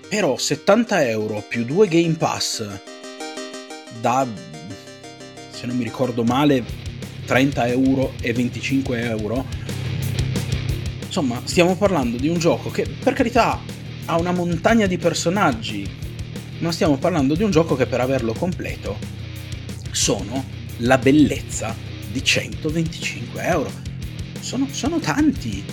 però 0.08 0.38
70 0.38 1.08
euro 1.08 1.44
più 1.48 1.66
2 1.66 1.88
Game 1.88 2.14
Pass 2.14 2.66
da, 4.00 4.26
se 5.50 5.66
non 5.66 5.76
mi 5.76 5.84
ricordo 5.84 6.24
male, 6.24 6.64
30 7.26 7.68
euro 7.68 8.14
e 8.22 8.32
25 8.34 9.02
euro, 9.02 9.46
insomma 11.20 11.42
stiamo 11.46 11.76
parlando 11.76 12.16
di 12.18 12.28
un 12.28 12.38
gioco 12.38 12.70
che 12.70 12.86
per 12.86 13.14
carità 13.14 13.60
ha 14.06 14.20
una 14.20 14.32
montagna 14.32 14.86
di 14.86 15.00
personaggi, 15.00 15.90
ma 16.60 16.72
stiamo 16.72 16.98
parlando 16.98 17.34
di 17.34 17.42
un 17.42 17.50
gioco 17.50 17.76
che 17.76 17.88
per 17.88 18.02
averlo 18.02 18.34
completo 18.34 19.00
sono 19.90 20.44
la 20.78 21.00
bellezza 21.00 21.76
di 22.12 22.24
125 22.24 23.44
euro. 23.44 23.72
Sono, 24.40 24.68
sono 24.70 25.00
tanti, 25.00 25.64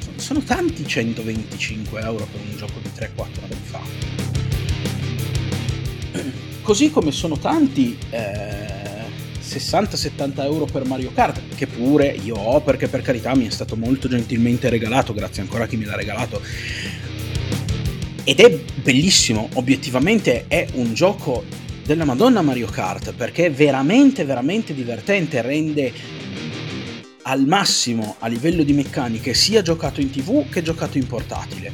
sono, 0.00 0.18
sono, 0.18 0.40
tanti 0.40 0.86
125 0.86 2.00
euro 2.02 2.28
per 2.30 2.40
un 2.42 2.56
gioco 2.58 2.78
di 2.82 2.90
3-4 2.94 3.08
anni 3.42 3.56
fa. 3.62 3.80
Così 6.60 6.90
come 6.90 7.10
sono 7.10 7.38
tanti 7.38 7.96
eh, 8.10 8.79
60-70 9.50 10.44
euro 10.44 10.64
per 10.66 10.84
Mario 10.84 11.10
Kart, 11.12 11.40
che 11.56 11.66
pure 11.66 12.06
io 12.06 12.36
ho 12.36 12.60
perché 12.60 12.86
per 12.86 13.02
carità 13.02 13.34
mi 13.34 13.46
è 13.46 13.50
stato 13.50 13.74
molto 13.74 14.08
gentilmente 14.08 14.68
regalato, 14.68 15.12
grazie 15.12 15.42
ancora 15.42 15.64
a 15.64 15.66
chi 15.66 15.76
me 15.76 15.86
l'ha 15.86 15.96
regalato. 15.96 16.40
Ed 18.22 18.38
è 18.38 18.60
bellissimo, 18.82 19.48
obiettivamente 19.54 20.44
è 20.46 20.68
un 20.74 20.94
gioco 20.94 21.44
della 21.84 22.04
Madonna 22.04 22.42
Mario 22.42 22.68
Kart 22.68 23.12
perché 23.14 23.46
è 23.46 23.50
veramente 23.50 24.24
veramente 24.24 24.72
divertente, 24.72 25.42
rende 25.42 25.92
al 27.22 27.44
massimo 27.46 28.16
a 28.20 28.28
livello 28.28 28.62
di 28.62 28.72
meccaniche 28.72 29.34
sia 29.34 29.62
giocato 29.62 30.00
in 30.00 30.10
tv 30.10 30.48
che 30.48 30.62
giocato 30.62 30.98
in 30.98 31.06
portatile. 31.06 31.72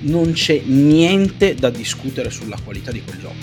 Non 0.00 0.32
c'è 0.32 0.60
niente 0.64 1.54
da 1.54 1.70
discutere 1.70 2.30
sulla 2.30 2.58
qualità 2.62 2.90
di 2.90 3.02
quel 3.02 3.18
gioco. 3.18 3.34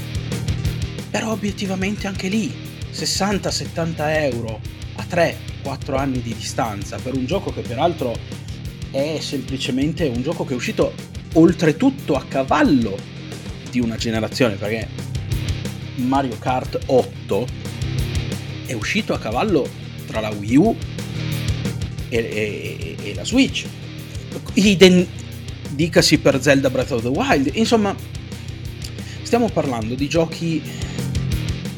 Però 1.09 1.31
obiettivamente 1.31 2.07
anche 2.07 2.27
lì 2.27 2.72
60-70 2.93 3.93
euro 4.23 4.59
a 4.95 5.05
3-4 5.09 5.97
anni 5.97 6.21
di 6.21 6.33
distanza 6.35 6.97
per 6.97 7.15
un 7.15 7.25
gioco 7.25 7.51
che 7.51 7.61
peraltro 7.61 8.15
è 8.91 9.17
semplicemente 9.19 10.05
un 10.05 10.21
gioco 10.21 10.45
che 10.45 10.53
è 10.53 10.55
uscito 10.55 10.93
oltretutto 11.33 12.15
a 12.15 12.23
cavallo 12.27 12.95
di 13.71 13.79
una 13.79 13.95
generazione 13.95 14.55
perché 14.55 14.87
Mario 15.95 16.37
Kart 16.37 16.79
8 16.85 17.47
è 18.67 18.73
uscito 18.73 19.13
a 19.13 19.19
cavallo 19.19 19.67
tra 20.05 20.19
la 20.19 20.29
Wii 20.29 20.55
U 20.57 20.75
e, 22.09 22.17
e, 22.17 22.95
e 23.01 23.13
la 23.15 23.25
Switch. 23.25 23.65
Idem, 24.53 25.05
dicasi 25.71 26.19
per 26.19 26.41
Zelda 26.41 26.69
Breath 26.69 26.91
of 26.91 27.01
the 27.01 27.07
Wild. 27.07 27.49
Insomma, 27.53 27.95
stiamo 29.23 29.49
parlando 29.49 29.95
di 29.95 30.07
giochi 30.07 30.61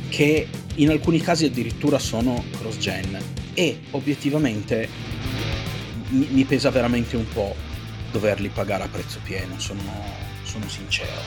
che 0.10 0.48
in 0.76 0.90
alcuni 0.90 1.20
casi 1.20 1.46
addirittura 1.46 2.00
sono 2.00 2.44
cross-gen 2.58 3.18
e 3.54 3.80
obiettivamente 3.92 4.90
mi, 6.10 6.28
mi 6.32 6.44
pesa 6.44 6.70
veramente 6.70 7.16
un 7.16 7.28
po' 7.28 7.56
doverli 8.12 8.50
pagare 8.50 8.84
a 8.84 8.88
prezzo 8.88 9.20
pieno, 9.24 9.60
sono, 9.60 9.82
sono 10.44 10.68
sincero. 10.68 11.22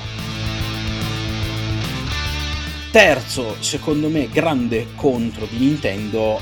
Terzo, 2.91 3.57
secondo 3.61 4.09
me, 4.09 4.29
grande 4.31 4.89
contro 4.95 5.47
di 5.47 5.59
Nintendo 5.59 6.41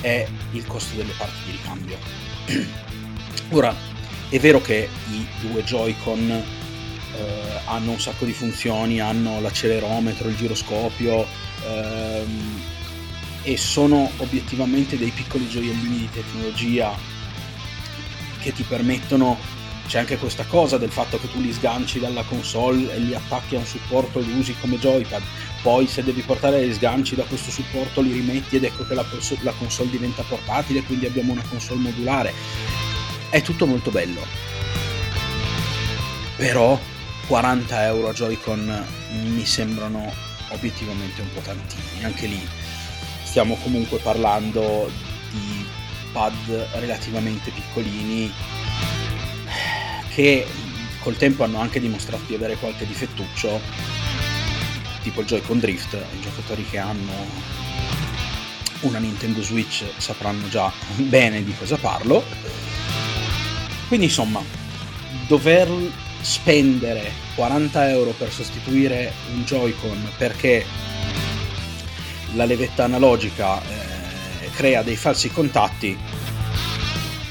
è 0.00 0.26
il 0.52 0.66
costo 0.66 0.96
delle 0.96 1.12
parti 1.16 1.38
di 1.46 1.50
ricambio. 1.52 1.96
Ora, 3.50 3.74
è 4.28 4.38
vero 4.38 4.60
che 4.60 4.88
i 5.10 5.26
due 5.40 5.64
Joy-Con 5.64 6.30
eh, 6.30 7.60
hanno 7.64 7.90
un 7.90 8.00
sacco 8.00 8.26
di 8.26 8.32
funzioni, 8.32 9.00
hanno 9.00 9.40
l'accelerometro, 9.40 10.28
il 10.28 10.36
giroscopio 10.36 11.43
ehm, 11.64 12.62
e 13.42 13.56
sono 13.56 14.10
obiettivamente 14.18 14.96
dei 14.96 15.10
piccoli 15.10 15.48
gioiellini 15.48 15.98
di 15.98 16.10
tecnologia 16.10 16.96
che 18.40 18.52
ti 18.52 18.62
permettono 18.62 19.38
c'è 19.86 19.98
anche 19.98 20.16
questa 20.16 20.44
cosa 20.44 20.78
del 20.78 20.90
fatto 20.90 21.18
che 21.18 21.30
tu 21.30 21.40
li 21.40 21.52
sganci 21.52 22.00
dalla 22.00 22.22
console 22.22 22.94
e 22.94 22.98
li 22.98 23.14
attacchi 23.14 23.54
a 23.54 23.58
un 23.58 23.66
supporto 23.66 24.18
e 24.18 24.22
li 24.22 24.38
usi 24.38 24.54
come 24.58 24.78
joypad. 24.78 25.22
Poi 25.62 25.86
se 25.86 26.02
devi 26.02 26.22
portare 26.22 26.66
gli 26.66 26.72
sganci 26.72 27.14
da 27.14 27.24
questo 27.24 27.50
supporto 27.50 28.00
li 28.00 28.12
rimetti 28.12 28.56
ed 28.56 28.64
ecco 28.64 28.86
che 28.86 28.94
la, 28.94 29.04
la 29.42 29.52
console 29.52 29.90
diventa 29.90 30.22
portatile 30.22 30.82
quindi 30.82 31.06
abbiamo 31.06 31.32
una 31.32 31.44
console 31.48 31.80
modulare. 31.80 32.32
È 33.28 33.42
tutto 33.42 33.66
molto 33.66 33.90
bello. 33.90 34.22
Però 36.36 36.80
40 37.26 37.84
euro 37.84 38.08
a 38.08 38.12
Joy-Con 38.12 38.86
mi 39.22 39.44
sembrano 39.44 40.12
obiettivamente 40.54 41.20
un 41.20 41.32
po' 41.32 41.40
tantini 41.40 42.04
anche 42.04 42.26
lì 42.26 42.40
stiamo 43.22 43.56
comunque 43.56 43.98
parlando 43.98 44.90
di 45.30 45.66
pad 46.12 46.68
relativamente 46.74 47.50
piccolini 47.50 48.32
che 50.14 50.46
col 51.04 51.16
tempo 51.16 51.44
hanno 51.44 51.58
anche 51.58 51.80
dimostrato 51.80 52.22
di 52.26 52.34
avere 52.34 52.56
qualche 52.56 52.86
difettuccio, 52.86 53.60
tipo 55.02 55.20
il 55.20 55.26
Joy-Con 55.26 55.58
Drift, 55.58 55.92
i 55.92 56.20
giocatori 56.20 56.64
che 56.64 56.78
hanno 56.78 57.12
una 58.80 58.98
Nintendo 58.98 59.42
Switch 59.42 59.84
sapranno 59.98 60.48
già 60.48 60.72
bene 60.96 61.44
di 61.44 61.54
cosa 61.54 61.76
parlo. 61.76 62.24
Quindi 63.88 64.06
insomma, 64.06 64.42
dover 65.26 65.68
spendere 66.24 67.12
40 67.34 67.90
euro 67.90 68.10
per 68.12 68.32
sostituire 68.32 69.12
un 69.34 69.44
Joy-Con 69.44 70.08
perché 70.16 70.64
la 72.32 72.46
levetta 72.46 72.84
analogica 72.84 73.60
eh, 73.60 74.50
crea 74.52 74.82
dei 74.82 74.96
falsi 74.96 75.30
contatti 75.30 75.96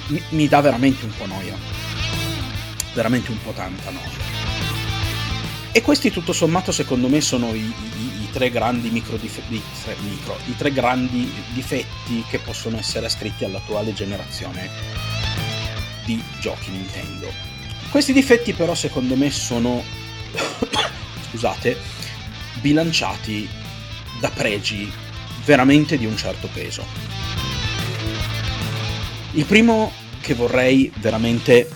mi, 0.07 0.21
mi 0.29 0.47
dà 0.47 0.61
veramente 0.61 1.05
un 1.05 1.11
po' 1.17 1.25
noia 1.25 1.57
veramente 2.93 3.31
un 3.31 3.41
po' 3.41 3.51
tanta 3.51 3.89
noia 3.89 4.21
e 5.71 5.81
questi 5.81 6.11
tutto 6.11 6.31
sommato 6.31 6.71
secondo 6.71 7.09
me 7.09 7.19
sono 7.19 7.51
i, 7.51 7.61
i, 7.61 8.21
i 8.21 8.29
tre 8.31 8.51
grandi 8.51 8.91
micro, 8.91 9.17
difetti, 9.17 9.59
micro, 10.07 10.37
i 10.45 10.55
tre 10.55 10.71
grandi 10.71 11.33
difetti 11.51 12.23
che 12.29 12.37
possono 12.37 12.77
essere 12.77 13.07
ascritti 13.07 13.43
all'attuale 13.43 13.91
generazione 13.91 14.69
di 16.05 16.21
giochi 16.39 16.69
Nintendo. 16.69 17.52
Questi 17.93 18.11
difetti 18.11 18.53
però 18.53 18.73
secondo 18.73 19.15
me 19.15 19.29
sono 19.29 19.83
scusate, 21.29 21.77
bilanciati 22.59 23.47
da 24.19 24.31
pregi 24.31 24.91
veramente 25.45 25.99
di 25.99 26.07
un 26.07 26.17
certo 26.17 26.49
peso. 26.51 26.83
Il 29.33 29.45
primo 29.45 29.91
che 30.21 30.33
vorrei 30.33 30.91
veramente 30.97 31.69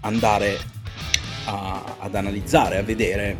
andare 0.00 0.58
a, 1.44 1.96
ad 1.98 2.14
analizzare, 2.14 2.78
a 2.78 2.82
vedere, 2.82 3.36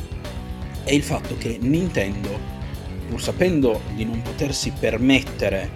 è 0.84 0.92
il 0.92 1.02
fatto 1.02 1.38
che 1.38 1.56
Nintendo, 1.58 2.38
pur 3.08 3.22
sapendo 3.22 3.80
di 3.94 4.04
non 4.04 4.20
potersi 4.20 4.70
permettere 4.78 5.70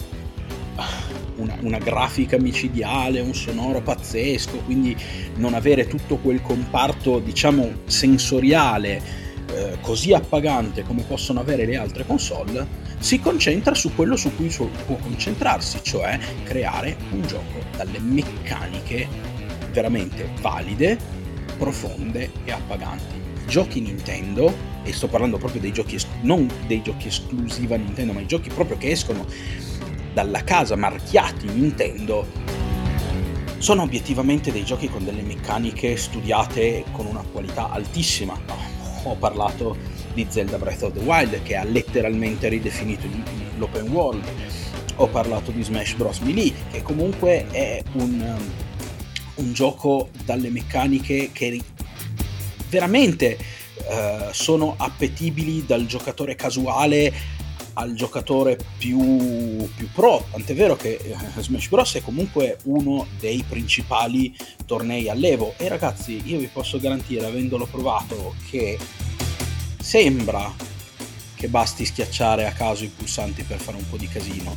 una, 1.41 1.57
una, 1.61 1.79
grafica 1.79 2.39
micidiale, 2.39 3.21
un 3.21 3.35
sonoro 3.35 3.81
pazzesco, 3.81 4.59
quindi 4.59 4.97
non 5.37 5.55
avere 5.55 5.87
tutto 5.87 6.17
quel 6.17 6.43
comparto, 6.43 7.19
diciamo, 7.19 7.71
sensoriale 7.87 9.29
eh, 9.53 9.79
così 9.81 10.13
appagante 10.13 10.83
come 10.83 11.03
possono 11.03 11.41
avere 11.41 11.67
le 11.67 11.77
altre 11.77 12.07
console, 12.07 12.67
si 12.99 13.19
concentra 13.19 13.75
su 13.75 13.95
quello 13.95 14.17
su 14.17 14.35
cui 14.37 14.49
può 14.87 14.97
concentrarsi, 14.97 15.81
cioè 15.83 16.19
creare 16.45 16.97
un 17.11 17.23
gioco 17.23 17.59
dalle 17.77 17.99
meccaniche 17.99 19.09
veramente 19.73 20.29
valide 20.41 20.99
profonde 21.59 22.31
e 22.45 22.53
appaganti. 22.53 23.19
Giochi 23.47 23.81
Nintendo, 23.81 24.55
e 24.85 24.93
sto 24.93 25.09
parlando 25.09 25.37
proprio 25.37 25.61
dei 25.61 25.73
giochi, 25.73 25.99
non 26.23 26.49
dei 26.67 26.83
giochi 26.83 27.09
esclusiva 27.09 27.77
Nintendo, 27.77 28.13
ma 28.13 28.21
i 28.21 28.27
giochi 28.27 28.51
proprio 28.51 28.77
che 28.77 28.91
escono 28.91 29.27
dalla 30.13 30.43
casa 30.45 30.77
marchiati 30.77 31.47
Nintendo, 31.47 32.27
sono 33.59 33.83
obiettivamente 33.83 34.53
dei 34.53 34.65
giochi 34.65 34.89
con 34.89 35.05
delle 35.05 35.23
meccaniche 35.23 35.97
studiate 35.97 36.85
con 36.93 37.07
una 37.07 37.25
qualità 37.31 37.71
altissima. 37.71 38.39
Ho 39.05 39.15
parlato 39.17 39.77
di 40.15 40.27
Zelda 40.29 40.59
Breath 40.59 40.83
of 40.83 40.93
the 40.93 41.01
Wild 41.01 41.43
che 41.43 41.57
ha 41.57 41.65
letteralmente 41.65 42.49
ridefinito 42.49 43.07
l'open 43.59 43.89
world. 43.91 44.25
Ho 44.97 45.07
parlato 45.09 45.51
di 45.51 45.63
Smash 45.63 45.95
Bros. 45.95 46.19
Melee 46.21 46.53
che 46.71 46.83
comunque 46.83 47.47
è 47.51 47.83
un 47.93 48.39
un 49.41 49.53
gioco 49.53 50.11
dalle 50.25 50.51
meccaniche 50.51 51.31
che 51.33 51.61
veramente 52.69 53.37
eh, 53.37 54.29
sono 54.31 54.75
appetibili 54.77 55.65
dal 55.67 55.87
giocatore 55.87 56.37
casuale 56.37 57.13
al 57.81 57.95
giocatore 57.95 58.59
più, 58.79 59.69
più 59.75 59.91
pro. 59.93 60.27
Tant'è 60.31 60.55
vero 60.55 60.77
che 60.77 60.99
eh, 61.03 61.17
Smash 61.41 61.69
Bros. 61.69 61.95
è 61.95 62.03
comunque 62.03 62.59
uno 62.65 63.07
dei 63.19 63.45
principali 63.49 64.35
tornei 64.67 65.09
all'Evo. 65.09 65.55
E 65.57 65.69
ragazzi, 65.69 66.21
io 66.25 66.39
vi 66.39 66.49
posso 66.53 66.79
garantire, 66.79 67.27
avendolo 67.27 67.67
provato, 67.67 68.35
che 68.51 68.79
sembra 69.81 70.53
che 71.35 71.49
basti 71.49 71.87
schiacciare 71.87 72.47
a 72.47 72.53
caso 72.53 72.85
i 72.85 72.93
pulsanti 72.95 73.45
per 73.45 73.59
fare 73.59 73.79
un 73.79 73.89
po' 73.89 73.97
di 73.97 74.09
casino 74.09 74.55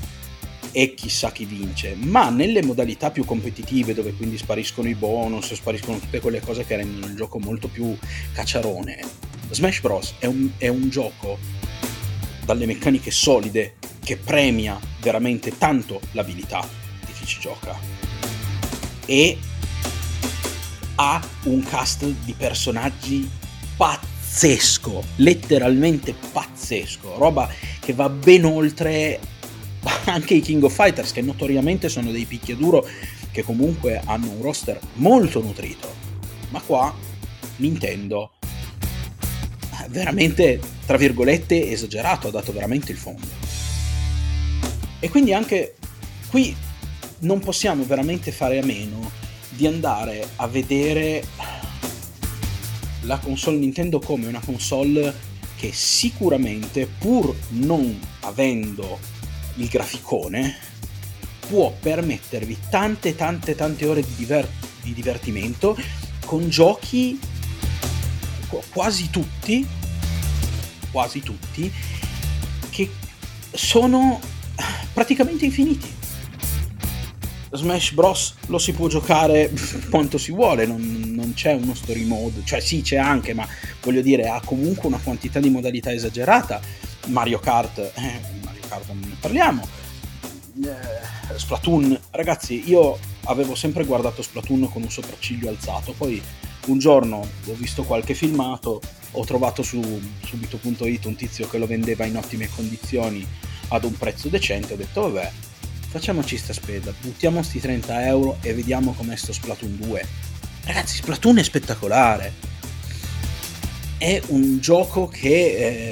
e 0.75 0.96
chissà 0.96 1.32
chi 1.32 1.46
vince, 1.46 1.96
ma 1.96 2.30
nelle 2.30 2.63
modalità 2.63 3.12
più 3.12 3.24
competitive 3.25 3.94
dove 3.94 4.13
quindi 4.13 4.38
spariscono 4.38 4.89
i 4.89 4.96
bonus, 4.96 5.53
spariscono 5.53 6.00
tutte 6.00 6.20
quelle 6.20 6.42
cose 6.42 6.65
che 6.65 6.75
rendono 6.75 7.06
il 7.06 7.15
gioco 7.15 7.39
molto 7.39 7.68
più 7.68 7.96
cacciarone, 8.34 9.00
Smash 9.51 9.82
Bros. 9.82 10.15
è 10.18 10.25
un, 10.25 10.50
è 10.58 10.68
un 10.68 10.89
gioco 10.89 11.38
dalle 12.46 12.66
meccaniche 12.66 13.12
solide 13.12 13.76
che 14.04 14.17
premia 14.17 14.80
veramente 15.02 15.58
tanto 15.58 16.02
l'abilità 16.12 16.67
di 17.06 17.12
chi 17.13 17.26
ci 17.26 17.39
gioca. 17.39 17.78
E 19.06 19.38
ha 20.96 21.22
un 21.44 21.63
cast 21.63 22.06
di 22.06 22.34
personaggi 22.34 23.30
pazzesco, 23.76 25.04
letteralmente 25.17 26.13
pazzesco, 26.32 27.17
roba 27.17 27.50
che 27.80 27.94
va 27.94 28.10
ben 28.10 28.46
oltre 28.46 29.20
anche 30.06 30.36
i 30.36 30.41
King 30.41 30.63
of 30.63 30.74
Fighters 30.74 31.12
che 31.12 31.22
notoriamente 31.22 31.89
sono 31.89 32.12
dei 32.12 32.26
picchiaduro 32.26 32.88
che 33.32 33.44
comunque 33.44 34.02
hanno 34.06 34.30
un 34.30 34.41
roster 34.41 34.80
molto 34.96 35.41
nutrito. 35.41 35.91
Ma 36.50 36.62
qua 36.62 36.94
Nintendo 37.58 38.34
veramente 39.89 40.60
tra 40.86 40.98
virgolette 40.98 41.69
esagerato 41.69 42.28
ha 42.28 42.32
dato 42.32 42.52
veramente 42.52 42.91
il 42.91 42.98
fondo. 42.98 43.28
E 45.00 45.10
quindi 45.10 45.34
anche 45.34 45.76
qui 46.30 46.56
non 47.19 47.39
possiamo 47.39 47.84
veramente 47.84 48.32
fare 48.32 48.60
a 48.60 48.65
meno 48.65 49.12
di 49.50 49.67
andare 49.67 50.28
a 50.38 50.48
vedere 50.48 51.24
la 53.02 53.17
console 53.17 53.58
Nintendo 53.58 54.00
come 54.00 54.28
una 54.28 54.41
console 54.43 55.13
che 55.58 55.72
sicuramente 55.72 56.88
pur 56.88 57.36
non 57.50 58.00
avendo 58.22 59.00
il 59.56 59.67
graficone 59.67 60.56
può 61.48 61.74
permettervi 61.78 62.58
tante 62.69 63.15
tante 63.15 63.56
tante 63.56 63.86
ore 63.86 64.02
di, 64.02 64.15
diver- 64.15 64.50
di 64.82 64.93
divertimento 64.93 65.78
con 66.26 66.50
giochi 66.50 67.19
quasi 68.72 69.10
tutti 69.10 69.66
quasi 70.92 71.22
tutti 71.22 71.72
che 72.70 72.89
sono 73.52 74.20
praticamente 74.94 75.46
infiniti 75.46 76.02
Smash 77.56 77.92
Bros 77.92 78.34
lo 78.48 78.58
si 78.58 78.74
può 78.74 78.88
giocare 78.88 79.52
quanto 79.89 80.18
si 80.18 80.32
vuole, 80.32 80.66
non, 80.66 80.82
non, 81.13 81.34
c'è 81.34 81.54
uno 81.54 81.76
story 81.76 82.04
mode, 82.04 82.42
cioè 82.44 82.60
sì 82.60 82.82
c'è 82.82 82.98
anche, 82.98 83.36
ma 83.36 83.48
voglio 83.82 84.02
dire 84.02 84.28
ha 84.28 84.42
comunque 84.44 84.88
una 84.88 85.00
quantità 85.02 85.39
di 85.39 85.50
modalità 85.50 85.92
esagerata. 85.94 86.60
Mario 87.08 87.39
Kart, 87.39 87.78
eh, 87.78 88.20
Kart 88.68 88.88
non 88.88 89.00
ne 89.02 89.16
parliamo. 89.20 89.68
Eh, 90.63 91.38
Splatoon, 91.38 92.00
ragazzi, 92.12 92.63
io 92.68 92.98
avevo 93.26 93.54
sempre 93.56 93.86
guardato 93.86 94.22
Splatoon 94.22 94.70
con 94.72 94.82
un 94.82 94.89
sopracciglio 94.89 95.50
alzato, 95.50 95.94
poi 95.96 96.22
un 96.67 96.80
giorno 96.80 97.17
ho 97.17 97.54
visto 97.54 97.84
qualche 97.84 98.13
filmato, 98.13 98.82
ho 99.12 99.26
trovato 99.26 99.63
su 99.63 99.82
subito.it 100.23 101.06
un 101.06 101.15
tizio 101.15 101.47
che 101.47 101.58
lo 101.58 101.67
vendeva 101.67 102.06
in 102.06 102.17
ottime 102.17 102.49
condizioni 102.54 103.26
ad 103.69 103.84
un 103.84 103.97
prezzo 103.97 104.30
decente, 104.30 104.73
ho 104.73 104.78
detto 104.78 105.02
vabbè, 105.02 105.32
facciamoci 105.88 106.38
sta 106.38 106.54
spesa, 106.54 106.93
buttiamo 106.99 107.43
sti 107.43 107.60
30 107.60 108.06
euro 108.08 108.38
e 108.41 108.54
vediamo 108.54 108.93
com'è 108.93 109.15
sto 109.15 109.34
Splatoon 109.34 109.78
2. 109.80 110.08
Ragazzi, 110.65 110.95
Splatoon 110.95 111.39
è 111.39 111.43
spettacolare. 111.43 112.34
È 113.97 114.21
un 114.28 114.60
gioco 114.60 115.08
che 115.08 115.28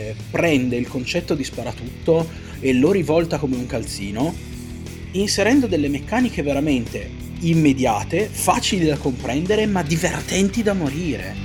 eh, 0.09 0.15
prende 0.29 0.75
il 0.75 0.87
concetto 0.87 1.35
di 1.35 1.43
sparatutto 1.43 2.27
e 2.59 2.73
lo 2.73 2.91
rivolta 2.91 3.37
come 3.37 3.55
un 3.55 3.65
calzino, 3.65 4.33
inserendo 5.11 5.67
delle 5.67 5.87
meccaniche 5.87 6.41
veramente 6.41 7.09
immediate, 7.41 8.29
facili 8.31 8.85
da 8.85 8.97
comprendere, 8.97 9.65
ma 9.65 9.83
divertenti 9.83 10.63
da 10.63 10.73
morire. 10.73 11.35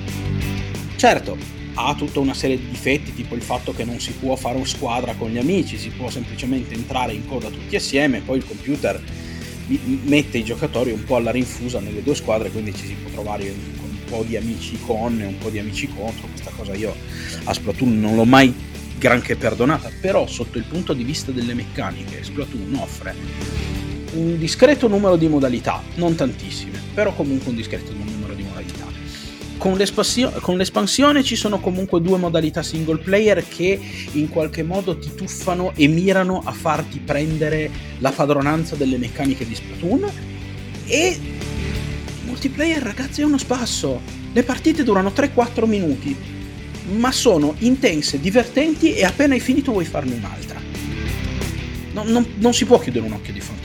Certo, 0.96 1.36
ha 1.74 1.94
tutta 1.94 2.20
una 2.20 2.34
serie 2.34 2.58
di 2.58 2.68
difetti, 2.68 3.14
tipo 3.14 3.34
il 3.34 3.42
fatto 3.42 3.72
che 3.72 3.84
non 3.84 4.00
si 4.00 4.12
può 4.12 4.34
fare 4.36 4.56
una 4.56 4.66
squadra 4.66 5.14
con 5.14 5.30
gli 5.30 5.38
amici, 5.38 5.78
si 5.78 5.90
può 5.90 6.10
semplicemente 6.10 6.74
entrare 6.74 7.12
in 7.12 7.26
coda 7.26 7.48
tutti 7.48 7.76
assieme, 7.76 8.20
poi 8.20 8.38
il 8.38 8.46
computer 8.46 9.02
mette 10.04 10.38
i 10.38 10.44
giocatori 10.44 10.92
un 10.92 11.04
po' 11.04 11.16
alla 11.16 11.30
rinfusa 11.30 11.80
nelle 11.80 12.02
due 12.02 12.14
squadre, 12.14 12.50
quindi 12.50 12.74
ci 12.74 12.86
si 12.86 12.94
può 12.94 13.10
trovare 13.10 13.48
un 13.50 14.04
po' 14.08 14.22
di 14.22 14.36
amici 14.36 14.78
con 14.80 15.20
e 15.20 15.26
un 15.26 15.38
po' 15.38 15.50
di 15.50 15.58
amici 15.58 15.88
contro. 15.88 16.28
Questa 16.28 16.50
cosa 16.56 16.74
io 16.74 16.94
a 17.44 17.52
Splatoon 17.52 18.00
non 18.00 18.14
l'ho 18.14 18.24
mai 18.24 18.54
granché 18.98 19.36
perdonata, 19.36 19.90
però 20.00 20.26
sotto 20.26 20.56
il 20.58 20.64
punto 20.64 20.94
di 20.94 21.04
vista 21.04 21.32
delle 21.32 21.54
meccaniche 21.54 22.22
Splatoon 22.22 22.74
offre 22.76 23.85
un 24.16 24.38
discreto 24.38 24.88
numero 24.88 25.16
di 25.16 25.28
modalità, 25.28 25.82
non 25.96 26.14
tantissime, 26.14 26.80
però 26.94 27.12
comunque 27.12 27.50
un 27.50 27.56
discreto 27.56 27.92
numero 27.92 28.34
di 28.34 28.42
modalità. 28.42 28.84
Con, 29.58 29.78
con 30.40 30.56
l'espansione 30.56 31.22
ci 31.22 31.36
sono 31.36 31.60
comunque 31.60 32.00
due 32.00 32.18
modalità 32.18 32.62
single 32.62 32.98
player 32.98 33.46
che 33.46 33.78
in 34.12 34.28
qualche 34.28 34.62
modo 34.62 34.98
ti 34.98 35.14
tuffano 35.14 35.72
e 35.74 35.86
mirano 35.86 36.42
a 36.44 36.52
farti 36.52 36.98
prendere 36.98 37.70
la 37.98 38.10
padronanza 38.10 38.76
delle 38.76 38.98
meccaniche 38.98 39.46
di 39.46 39.54
Splatoon 39.54 40.10
e 40.86 41.08
il 41.08 42.26
multiplayer 42.26 42.82
ragazzi 42.82 43.22
è 43.22 43.24
uno 43.24 43.38
spasso 43.38 44.00
Le 44.32 44.42
partite 44.42 44.84
durano 44.84 45.10
3-4 45.10 45.66
minuti, 45.66 46.14
ma 46.96 47.10
sono 47.10 47.54
intense, 47.58 48.20
divertenti 48.20 48.94
e 48.94 49.04
appena 49.04 49.34
hai 49.34 49.40
finito 49.40 49.72
vuoi 49.72 49.86
farne 49.86 50.14
un'altra. 50.14 50.60
Non, 51.92 52.08
non, 52.08 52.26
non 52.36 52.52
si 52.52 52.66
può 52.66 52.78
chiudere 52.78 53.06
un 53.06 53.12
occhio 53.12 53.32
di 53.32 53.40
fronte. 53.40 53.55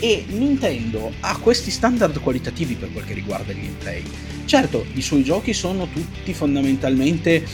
E 0.00 0.24
Nintendo 0.28 1.12
ha 1.20 1.36
questi 1.38 1.70
standard 1.70 2.20
qualitativi 2.20 2.74
per 2.74 2.92
quel 2.92 3.04
che 3.04 3.14
riguarda 3.14 3.52
il 3.52 3.58
gameplay. 3.58 4.02
Certo, 4.44 4.86
i 4.94 5.02
suoi 5.02 5.24
giochi 5.24 5.52
sono 5.52 5.88
tutti 5.88 6.32
fondamentalmente 6.32 7.44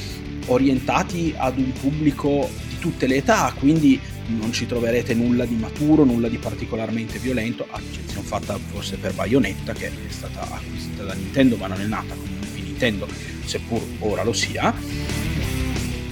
orientati 0.47 1.35
ad 1.37 1.57
un 1.59 1.73
pubblico 1.73 2.51
di 2.69 2.79
tutte 2.79 3.07
le 3.07 3.17
età, 3.17 3.53
quindi 3.59 3.99
non 4.27 4.53
ci 4.53 4.67
troverete 4.67 5.15
nulla 5.15 5.45
di 5.45 5.55
maturo, 5.55 6.05
nulla 6.05 6.29
di 6.29 6.39
particolarmente 6.39 7.19
violento, 7.19 7.67
a 7.71 7.81
eccezione 7.81 8.27
fatta 8.27 8.59
forse 8.71 8.97
per 8.97 9.15
Bayonetta 9.15 9.73
che 9.73 9.87
è 9.89 9.93
stata 10.09 10.43
acquisita 10.51 11.05
da 11.05 11.15
Nintendo 11.15 11.57
ma 11.57 11.67
non 11.67 11.81
è 11.81 11.87
nata 11.87 12.15
come 12.15 12.29
un 12.29 12.63
Nintendo, 12.63 13.09
seppur 13.45 13.83
ora 14.01 14.23
lo 14.23 14.33
sia. 14.33 15.24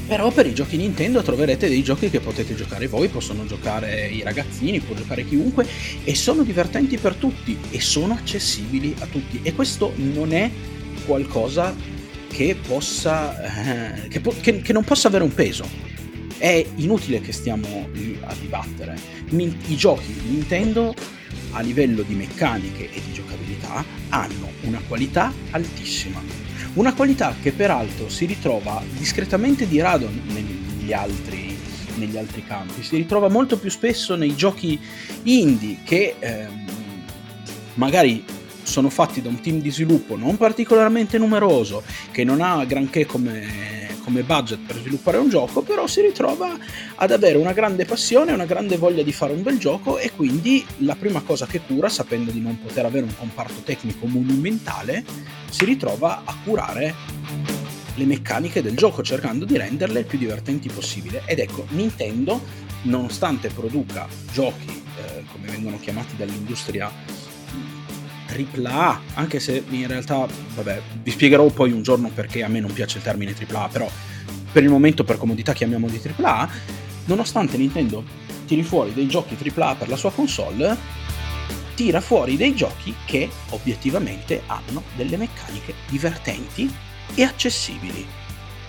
Però 0.06 0.30
per 0.30 0.46
i 0.46 0.54
giochi 0.54 0.76
Nintendo 0.76 1.22
troverete 1.22 1.68
dei 1.68 1.82
giochi 1.82 2.10
che 2.10 2.20
potete 2.20 2.54
giocare 2.54 2.86
voi, 2.86 3.08
possono 3.08 3.46
giocare 3.46 4.08
i 4.08 4.22
ragazzini, 4.22 4.80
può 4.80 4.94
giocare 4.94 5.24
chiunque 5.24 5.66
e 6.04 6.14
sono 6.14 6.42
divertenti 6.42 6.98
per 6.98 7.14
tutti 7.14 7.56
e 7.70 7.80
sono 7.80 8.14
accessibili 8.14 8.94
a 8.98 9.06
tutti 9.06 9.40
e 9.42 9.54
questo 9.54 9.92
non 9.96 10.32
è 10.32 10.50
qualcosa 11.06 11.74
che 12.28 12.56
possa 12.66 13.94
eh, 14.04 14.08
che, 14.08 14.20
po- 14.20 14.34
che, 14.40 14.60
che 14.60 14.72
non 14.72 14.84
possa 14.84 15.08
avere 15.08 15.24
un 15.24 15.34
peso 15.34 15.90
è 16.42 16.66
inutile 16.76 17.20
che 17.20 17.30
stiamo 17.30 17.88
lì 17.92 18.18
a 18.20 18.34
dibattere. 18.34 18.98
I 19.30 19.76
giochi 19.76 20.12
Nintendo 20.26 20.92
a 21.52 21.60
livello 21.60 22.02
di 22.02 22.14
meccaniche 22.14 22.92
e 22.92 23.00
di 23.00 23.12
giocabilità 23.12 23.84
hanno 24.08 24.50
una 24.62 24.82
qualità 24.88 25.32
altissima. 25.52 26.20
Una 26.74 26.94
qualità 26.94 27.34
che 27.40 27.52
peraltro 27.52 28.08
si 28.08 28.24
ritrova 28.24 28.82
discretamente 28.96 29.68
di 29.68 29.78
rado 29.78 30.08
negli 30.08 30.90
altri, 30.92 31.58
negli 31.96 32.16
altri 32.16 32.46
campi, 32.46 32.82
si 32.82 32.96
ritrova 32.96 33.28
molto 33.28 33.58
più 33.58 33.68
spesso 33.68 34.16
nei 34.16 34.34
giochi 34.34 34.80
indie 35.24 35.80
che 35.84 36.14
ehm, 36.18 36.64
magari 37.74 38.24
sono 38.62 38.88
fatti 38.88 39.20
da 39.20 39.28
un 39.28 39.40
team 39.40 39.60
di 39.60 39.70
sviluppo 39.70 40.16
non 40.16 40.38
particolarmente 40.38 41.18
numeroso, 41.18 41.82
che 42.10 42.24
non 42.24 42.40
ha 42.40 42.64
granché 42.64 43.04
come 43.04 43.81
come 44.02 44.22
budget 44.22 44.60
per 44.66 44.76
sviluppare 44.76 45.18
un 45.18 45.28
gioco, 45.28 45.62
però 45.62 45.86
si 45.86 46.00
ritrova 46.00 46.56
ad 46.96 47.10
avere 47.10 47.38
una 47.38 47.52
grande 47.52 47.84
passione, 47.84 48.32
una 48.32 48.44
grande 48.44 48.76
voglia 48.76 49.02
di 49.02 49.12
fare 49.12 49.32
un 49.32 49.42
bel 49.42 49.58
gioco 49.58 49.98
e 49.98 50.10
quindi 50.10 50.64
la 50.78 50.94
prima 50.94 51.22
cosa 51.22 51.46
che 51.46 51.60
cura, 51.60 51.88
sapendo 51.88 52.30
di 52.30 52.40
non 52.40 52.60
poter 52.60 52.84
avere 52.84 53.04
un 53.04 53.16
comparto 53.16 53.60
tecnico 53.62 54.06
monumentale, 54.06 55.04
si 55.50 55.64
ritrova 55.64 56.22
a 56.24 56.36
curare 56.44 56.94
le 57.94 58.04
meccaniche 58.04 58.62
del 58.62 58.76
gioco 58.76 59.02
cercando 59.02 59.44
di 59.44 59.56
renderle 59.56 60.00
il 60.00 60.06
più 60.06 60.18
divertenti 60.18 60.68
possibile. 60.68 61.22
Ed 61.26 61.38
ecco, 61.38 61.66
Nintendo, 61.70 62.40
nonostante 62.82 63.48
produca 63.48 64.08
giochi 64.32 64.82
eh, 64.96 65.24
come 65.30 65.48
vengono 65.48 65.78
chiamati 65.78 66.16
dall'industria 66.16 66.90
AAA, 68.32 69.00
anche 69.14 69.40
se 69.40 69.62
in 69.68 69.86
realtà, 69.86 70.26
vabbè, 70.54 70.82
vi 71.02 71.10
spiegherò 71.10 71.46
poi 71.46 71.72
un 71.72 71.82
giorno 71.82 72.08
perché 72.08 72.42
a 72.42 72.48
me 72.48 72.60
non 72.60 72.72
piace 72.72 72.98
il 72.98 73.04
termine 73.04 73.34
AAA, 73.38 73.68
però 73.68 73.90
per 74.50 74.62
il 74.62 74.68
momento 74.68 75.04
per 75.04 75.18
comodità 75.18 75.52
chiamiamo 75.52 75.88
di 75.88 76.00
AAA, 76.00 76.48
nonostante 77.06 77.56
Nintendo 77.56 78.04
tiri 78.46 78.62
fuori 78.62 78.92
dei 78.92 79.06
giochi 79.06 79.36
AAA 79.36 79.74
per 79.76 79.88
la 79.88 79.96
sua 79.96 80.12
console, 80.12 80.76
tira 81.74 82.00
fuori 82.00 82.36
dei 82.36 82.54
giochi 82.54 82.94
che 83.06 83.28
obiettivamente 83.50 84.42
hanno 84.46 84.82
delle 84.96 85.16
meccaniche 85.16 85.74
divertenti 85.88 86.72
e 87.14 87.22
accessibili. 87.22 88.06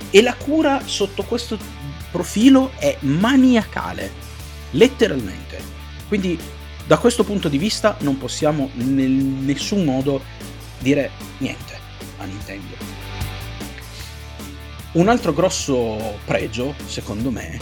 E 0.09 0.21
la 0.21 0.35
cura 0.35 0.81
sotto 0.85 1.23
questo 1.23 1.57
profilo 2.11 2.71
è 2.77 2.95
maniacale, 3.01 4.11
letteralmente. 4.71 5.61
Quindi 6.07 6.37
da 6.85 6.97
questo 6.97 7.23
punto 7.23 7.47
di 7.47 7.57
vista 7.57 7.95
non 8.01 8.17
possiamo 8.17 8.69
in 8.75 9.45
nessun 9.45 9.85
modo 9.85 10.21
dire 10.79 11.11
niente 11.37 11.79
a 12.17 12.25
Nintendo. 12.25 12.75
Un 14.93 15.07
altro 15.07 15.33
grosso 15.33 16.19
pregio, 16.25 16.75
secondo 16.85 17.31
me, 17.31 17.59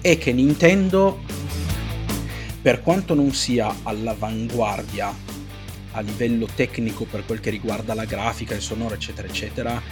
è 0.00 0.18
che 0.18 0.32
Nintendo, 0.32 1.20
per 2.60 2.82
quanto 2.82 3.14
non 3.14 3.32
sia 3.32 3.74
all'avanguardia 3.82 5.30
a 5.92 6.00
livello 6.00 6.46
tecnico 6.54 7.04
per 7.04 7.24
quel 7.24 7.40
che 7.40 7.50
riguarda 7.50 7.94
la 7.94 8.04
grafica, 8.04 8.54
il 8.54 8.62
sonoro, 8.62 8.94
eccetera, 8.94 9.26
eccetera, 9.26 9.82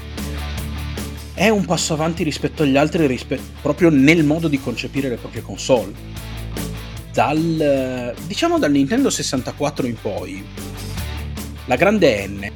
è 1.35 1.49
un 1.49 1.65
passo 1.65 1.95
avanti 1.95 2.23
rispetto 2.23 2.63
agli 2.63 2.77
altri 2.77 3.07
rispetto, 3.07 3.43
proprio 3.63 3.89
nel 3.89 4.25
modo 4.25 4.47
di 4.47 4.61
concepire 4.61 5.09
le 5.09 5.17
proprie 5.17 5.43
console 5.43 6.30
dal 7.13 8.15
diciamo 8.27 8.59
dal 8.59 8.71
Nintendo 8.71 9.11
64 9.11 9.87
in 9.87 9.97
poi 10.01 10.45
la 11.67 11.77
grande 11.77 12.27
N 12.27 12.53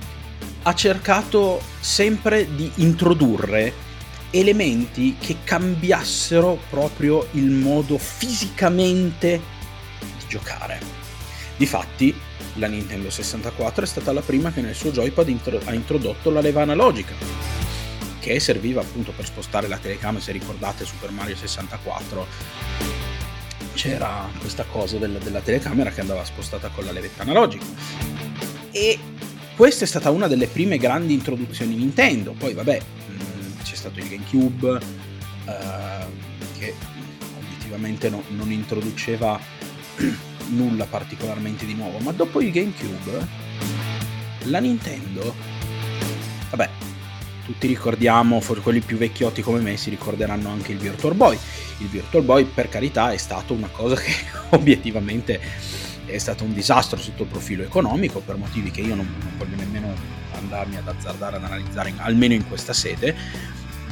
ha 0.63 0.75
cercato 0.75 1.61
sempre 1.81 2.55
di 2.55 2.71
introdurre 2.77 3.73
elementi 4.31 5.17
che 5.19 5.37
cambiassero 5.45 6.59
proprio 6.69 7.29
il 7.33 7.51
modo 7.51 7.99
fisicamente 7.99 9.41
di 10.01 10.25
giocare. 10.27 10.81
Difatti, 11.57 12.13
la 12.55 12.67
Nintendo 12.67 13.11
64 13.11 13.85
è 13.85 13.87
stata 13.87 14.13
la 14.13 14.23
prima 14.23 14.53
che 14.53 14.61
nel 14.61 14.75
suo 14.75 14.91
joypad 14.91 15.29
intro- 15.29 15.61
ha 15.65 15.75
introdotto 15.75 16.31
la 16.31 16.41
leva 16.41 16.63
analogica, 16.63 17.13
che 18.19 18.41
serviva 18.41 18.81
appunto 18.81 19.13
per 19.13 19.27
spostare 19.27 19.69
la 19.69 19.79
telecamera, 19.79 20.25
se 20.25 20.33
ricordate 20.33 20.85
Super 20.85 21.11
Mario 21.11 21.37
64 21.37 23.14
c'era 23.75 24.29
questa 24.39 24.65
cosa 24.65 24.97
del, 24.97 25.19
della 25.23 25.41
telecamera 25.41 25.91
che 25.91 26.01
andava 26.01 26.25
spostata 26.25 26.69
con 26.69 26.85
la 26.85 26.93
levetta 26.93 27.23
analogica. 27.23 27.65
E 28.71 28.99
questa 29.57 29.85
è 29.85 29.87
stata 29.87 30.11
una 30.11 30.27
delle 30.27 30.47
prime 30.47 30.79
grandi 30.79 31.13
introduzioni 31.13 31.75
Nintendo. 31.75 32.33
Poi, 32.33 32.55
vabbè, 32.55 32.81
mm, 33.11 33.61
c'è 33.63 33.75
stato 33.75 33.99
il 33.99 34.09
GameCube, 34.09 34.69
uh, 34.71 36.59
che 36.59 36.75
obiettivamente 37.39 38.09
no, 38.09 38.23
non 38.29 38.51
introduceva 38.51 39.39
nulla 40.49 40.87
particolarmente 40.87 41.67
di 41.67 41.75
nuovo. 41.75 41.99
Ma 41.99 42.13
dopo 42.13 42.41
il 42.41 42.51
GameCube, 42.51 43.27
la 44.45 44.59
Nintendo, 44.59 45.35
vabbè, 46.51 46.71
tutti 47.45 47.67
ricordiamo, 47.67 48.41
forse 48.41 48.63
quelli 48.63 48.81
più 48.81 48.97
vecchiotti 48.97 49.43
come 49.43 49.61
me 49.61 49.77
si 49.77 49.91
ricorderanno 49.91 50.49
anche 50.49 50.73
il 50.73 50.79
Virtual 50.79 51.15
Boy. 51.15 51.39
Il 51.79 51.89
Virtual 51.89 52.25
Boy, 52.25 52.45
per 52.45 52.69
carità, 52.69 53.13
è 53.13 53.17
stato 53.17 53.53
una 53.53 53.69
cosa 53.69 53.95
che 53.97 54.13
obiettivamente 54.51 55.41
è 56.07 56.19
stato 56.19 56.45
un 56.45 56.53
disastro 56.53 56.99
sotto 56.99 57.23
il 57.23 57.29
profilo 57.29 57.63
economico, 57.63 58.21
per 58.21 58.37
motivi 58.37 58.71
che 58.71 58.81
io 58.81 58.95
non, 58.95 59.09
non 59.21 59.33
voglio 59.37 59.57
nemmeno 59.57 59.93
andarmi 60.37 60.77
ad 60.77 60.89
azzardare 60.89 61.37
ad 61.37 61.45
analizzare, 61.45 61.93
almeno 61.97 62.35
in 62.35 62.47
questa 62.47 62.73
sede, 62.73 63.15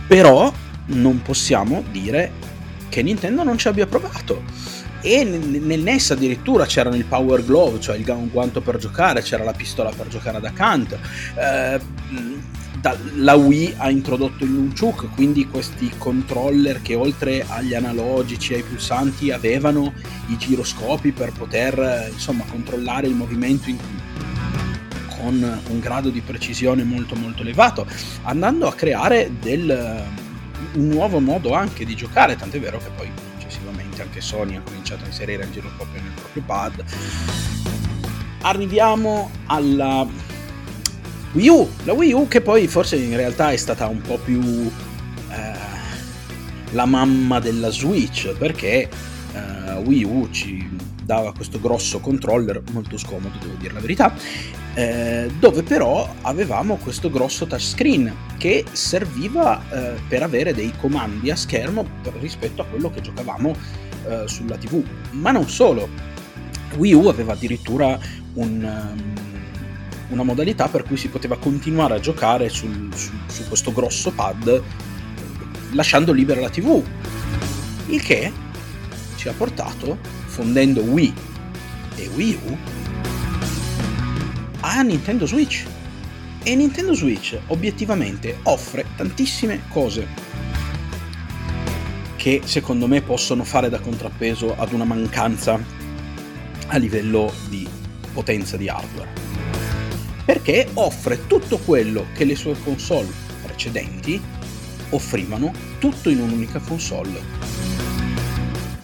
però 0.06 0.52
non 0.86 1.22
possiamo 1.22 1.82
dire 1.90 2.32
che 2.88 3.02
Nintendo 3.02 3.42
non 3.42 3.58
ci 3.58 3.68
abbia 3.68 3.86
provato. 3.86 4.42
E 5.04 5.24
nel 5.24 5.80
NES 5.80 6.12
addirittura 6.12 6.64
c'erano 6.64 6.94
il 6.94 7.04
Power 7.04 7.44
Glove, 7.44 7.80
cioè 7.80 7.96
il 7.96 8.04
guanto 8.30 8.60
per 8.60 8.76
giocare, 8.76 9.20
c'era 9.22 9.42
la 9.42 9.52
pistola 9.52 9.90
per 9.90 10.06
giocare 10.06 10.36
ad 10.36 10.44
accanto. 10.44 10.96
Eh, 11.34 11.80
la 13.14 13.34
Wii 13.34 13.74
ha 13.76 13.90
introdotto 13.90 14.44
il 14.44 14.50
Nunchuk, 14.50 15.14
quindi 15.14 15.46
questi 15.46 15.90
controller 15.98 16.82
che 16.82 16.94
oltre 16.94 17.44
agli 17.46 17.74
analogici 17.74 18.54
ai 18.54 18.62
pulsanti 18.62 19.30
avevano 19.30 19.92
i 20.28 20.36
giroscopi 20.36 21.12
per 21.12 21.32
poter 21.32 22.10
insomma 22.12 22.44
controllare 22.50 23.06
il 23.06 23.14
movimento 23.14 23.70
in, 23.70 23.78
con 25.16 25.60
un 25.68 25.80
grado 25.80 26.10
di 26.10 26.20
precisione 26.20 26.82
molto 26.82 27.14
molto 27.14 27.42
elevato, 27.42 27.86
andando 28.22 28.66
a 28.66 28.74
creare 28.74 29.30
del, 29.40 30.04
un 30.74 30.88
nuovo 30.88 31.20
modo 31.20 31.54
anche 31.54 31.84
di 31.84 31.94
giocare, 31.94 32.34
tant'è 32.34 32.58
vero 32.58 32.78
che 32.78 32.90
poi 32.96 33.08
successivamente 33.38 34.02
anche 34.02 34.20
Sony 34.20 34.56
ha 34.56 34.60
cominciato 34.60 35.04
a 35.04 35.06
inserire 35.06 35.44
il 35.44 35.50
giroscopio 35.50 36.00
nel 36.00 36.12
proprio 36.14 36.42
pad. 36.44 36.84
Arriviamo 38.42 39.30
alla 39.46 40.04
Wii 41.32 41.48
U, 41.48 41.68
la 41.84 41.94
Wii 41.94 42.12
U 42.12 42.28
che 42.28 42.42
poi 42.42 42.68
forse 42.68 42.96
in 42.96 43.16
realtà 43.16 43.52
è 43.52 43.56
stata 43.56 43.86
un 43.86 44.02
po' 44.02 44.18
più 44.18 44.70
eh, 45.30 45.52
la 46.72 46.84
mamma 46.84 47.40
della 47.40 47.70
Switch 47.70 48.34
perché 48.34 48.88
eh, 49.32 49.72
Wii 49.82 50.04
U 50.04 50.28
ci 50.30 50.68
dava 51.02 51.32
questo 51.32 51.58
grosso 51.58 52.00
controller 52.00 52.62
molto 52.72 52.98
scomodo 52.98 53.38
devo 53.40 53.54
dire 53.54 53.72
la 53.72 53.80
verità 53.80 54.14
eh, 54.74 55.30
dove 55.38 55.62
però 55.62 56.06
avevamo 56.20 56.76
questo 56.76 57.08
grosso 57.10 57.46
touchscreen 57.46 58.14
che 58.36 58.64
serviva 58.72 59.62
eh, 59.70 60.00
per 60.06 60.22
avere 60.22 60.52
dei 60.52 60.72
comandi 60.78 61.30
a 61.30 61.36
schermo 61.36 61.86
rispetto 62.20 62.60
a 62.60 62.66
quello 62.66 62.90
che 62.90 63.00
giocavamo 63.00 63.56
eh, 64.06 64.24
sulla 64.26 64.56
tv 64.56 64.84
ma 65.12 65.30
non 65.30 65.48
solo. 65.48 65.88
Wii 66.76 66.92
U 66.94 67.06
aveva 67.06 67.32
addirittura 67.32 67.98
un 68.34 68.62
um, 68.64 69.31
una 70.12 70.22
modalità 70.22 70.68
per 70.68 70.84
cui 70.84 70.96
si 70.96 71.08
poteva 71.08 71.38
continuare 71.38 71.94
a 71.94 72.00
giocare 72.00 72.48
sul, 72.48 72.90
su, 72.94 73.10
su 73.26 73.48
questo 73.48 73.72
grosso 73.72 74.12
pad 74.12 74.62
lasciando 75.72 76.12
libera 76.12 76.40
la 76.40 76.50
TV. 76.50 76.82
Il 77.86 78.02
che 78.02 78.32
ci 79.16 79.28
ha 79.28 79.32
portato, 79.32 79.98
fondendo 80.26 80.82
Wii 80.82 81.14
e 81.96 82.08
Wii 82.14 82.38
U, 82.46 82.56
a 84.60 84.82
Nintendo 84.82 85.26
Switch. 85.26 85.64
E 86.44 86.56
Nintendo 86.56 86.92
Switch 86.92 87.38
obiettivamente 87.48 88.38
offre 88.42 88.84
tantissime 88.96 89.62
cose 89.68 90.30
che 92.16 92.42
secondo 92.44 92.86
me 92.86 93.00
possono 93.00 93.44
fare 93.44 93.68
da 93.68 93.80
contrappeso 93.80 94.56
ad 94.56 94.72
una 94.72 94.84
mancanza 94.84 95.60
a 96.68 96.76
livello 96.76 97.32
di 97.48 97.68
potenza 98.12 98.56
di 98.56 98.68
hardware. 98.68 99.21
Perché 100.24 100.68
offre 100.74 101.26
tutto 101.26 101.58
quello 101.58 102.06
che 102.14 102.24
le 102.24 102.36
sue 102.36 102.56
console 102.62 103.08
precedenti 103.42 104.20
offrivano, 104.90 105.52
tutto 105.78 106.10
in 106.10 106.20
un'unica 106.20 106.60
console. 106.60 107.20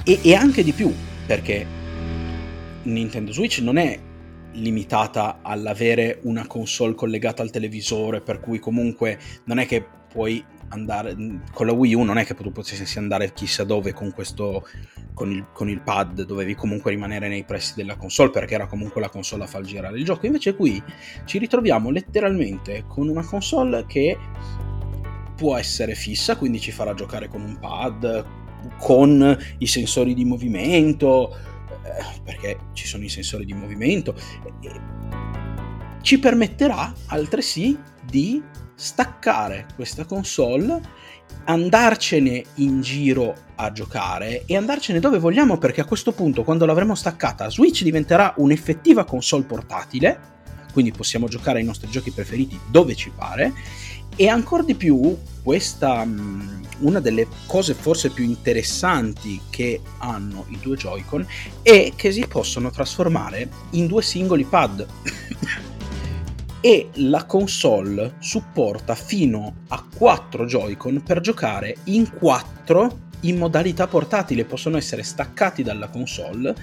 E, 0.04 0.18
e 0.22 0.34
anche 0.34 0.62
di 0.62 0.72
più, 0.72 0.92
perché 1.26 1.66
Nintendo 2.82 3.32
Switch 3.32 3.58
non 3.58 3.76
è 3.76 3.98
limitata 4.52 5.40
all'avere 5.42 6.20
una 6.22 6.46
console 6.46 6.94
collegata 6.94 7.42
al 7.42 7.50
televisore, 7.50 8.20
per 8.20 8.40
cui 8.40 8.58
comunque 8.58 9.18
non 9.44 9.58
è 9.58 9.66
che 9.66 9.84
puoi 10.08 10.44
andare 10.68 11.16
con 11.52 11.66
la 11.66 11.72
Wii 11.72 11.94
U 11.94 12.02
non 12.02 12.18
è 12.18 12.24
che 12.24 12.34
tu 12.34 12.52
potessi 12.52 12.98
andare 12.98 13.32
chissà 13.32 13.64
dove 13.64 13.92
con 13.92 14.12
questo 14.12 14.66
con 15.14 15.30
il, 15.32 15.46
con 15.52 15.68
il, 15.68 15.80
pad 15.80 16.22
dovevi 16.22 16.54
comunque 16.54 16.90
rimanere 16.90 17.28
nei 17.28 17.44
pressi 17.44 17.74
della 17.74 17.96
console 17.96 18.30
perché 18.30 18.54
era 18.54 18.66
comunque 18.66 19.00
la 19.00 19.08
console 19.08 19.44
a 19.44 19.46
far 19.46 19.62
girare 19.62 19.98
il 19.98 20.04
gioco. 20.04 20.26
Invece 20.26 20.54
qui 20.54 20.82
ci 21.24 21.38
ritroviamo 21.38 21.90
letteralmente 21.90 22.84
con 22.86 23.08
una 23.08 23.24
console 23.24 23.84
che 23.86 24.16
può 25.36 25.56
essere 25.56 25.94
fissa 25.94 26.36
quindi 26.36 26.58
ci 26.58 26.72
farà 26.72 26.94
giocare 26.94 27.28
con 27.28 27.40
un 27.40 27.58
pad 27.58 28.26
con 28.76 29.38
i 29.58 29.66
sensori 29.66 30.12
di 30.14 30.24
movimento 30.24 31.36
eh, 31.84 32.20
perché 32.24 32.58
ci 32.72 32.86
sono 32.86 33.04
i 33.04 33.08
sensori 33.08 33.44
di 33.44 33.54
movimento 33.54 34.16
ci 36.00 36.18
permetterà 36.18 36.92
altresì 37.06 37.76
di 38.04 38.42
staccare 38.74 39.66
questa 39.74 40.04
console, 40.04 40.80
andarcene 41.44 42.44
in 42.56 42.80
giro 42.80 43.34
a 43.56 43.72
giocare 43.72 44.44
e 44.46 44.56
andarcene 44.56 45.00
dove 45.00 45.18
vogliamo 45.18 45.58
perché 45.58 45.80
a 45.80 45.84
questo 45.84 46.12
punto 46.12 46.44
quando 46.44 46.64
l'avremo 46.64 46.94
staccata 46.94 47.50
Switch 47.50 47.82
diventerà 47.82 48.34
un'effettiva 48.36 49.04
console 49.04 49.44
portatile, 49.44 50.36
quindi 50.72 50.92
possiamo 50.92 51.26
giocare 51.26 51.58
ai 51.58 51.64
nostri 51.64 51.90
giochi 51.90 52.12
preferiti 52.12 52.58
dove 52.70 52.94
ci 52.94 53.10
pare. 53.14 53.52
E 54.14 54.28
ancora 54.28 54.62
di 54.62 54.74
più 54.74 55.16
questa 55.42 56.04
mm, 56.04 56.62
una 56.80 57.00
delle 57.00 57.26
cose 57.46 57.74
forse 57.74 58.10
più 58.10 58.24
interessanti 58.24 59.40
che 59.50 59.80
hanno 59.98 60.46
i 60.48 60.58
due 60.60 60.76
Joy-Con 60.76 61.26
è 61.62 61.92
che 61.94 62.12
si 62.12 62.24
possono 62.26 62.70
trasformare 62.70 63.48
in 63.70 63.86
due 63.86 64.02
singoli 64.02 64.44
pad 64.44 64.86
e 66.60 66.88
la 66.94 67.24
console 67.24 68.14
supporta 68.18 68.94
fino 68.94 69.54
a 69.68 69.84
4 69.96 70.44
Joy-Con 70.44 71.02
per 71.02 71.20
giocare 71.20 71.76
in 71.84 72.10
4 72.10 73.06
in 73.22 73.36
modalità 73.36 73.86
portatile, 73.86 74.44
possono 74.44 74.76
essere 74.76 75.02
staccati 75.02 75.62
dalla 75.62 75.88
console 75.88 76.54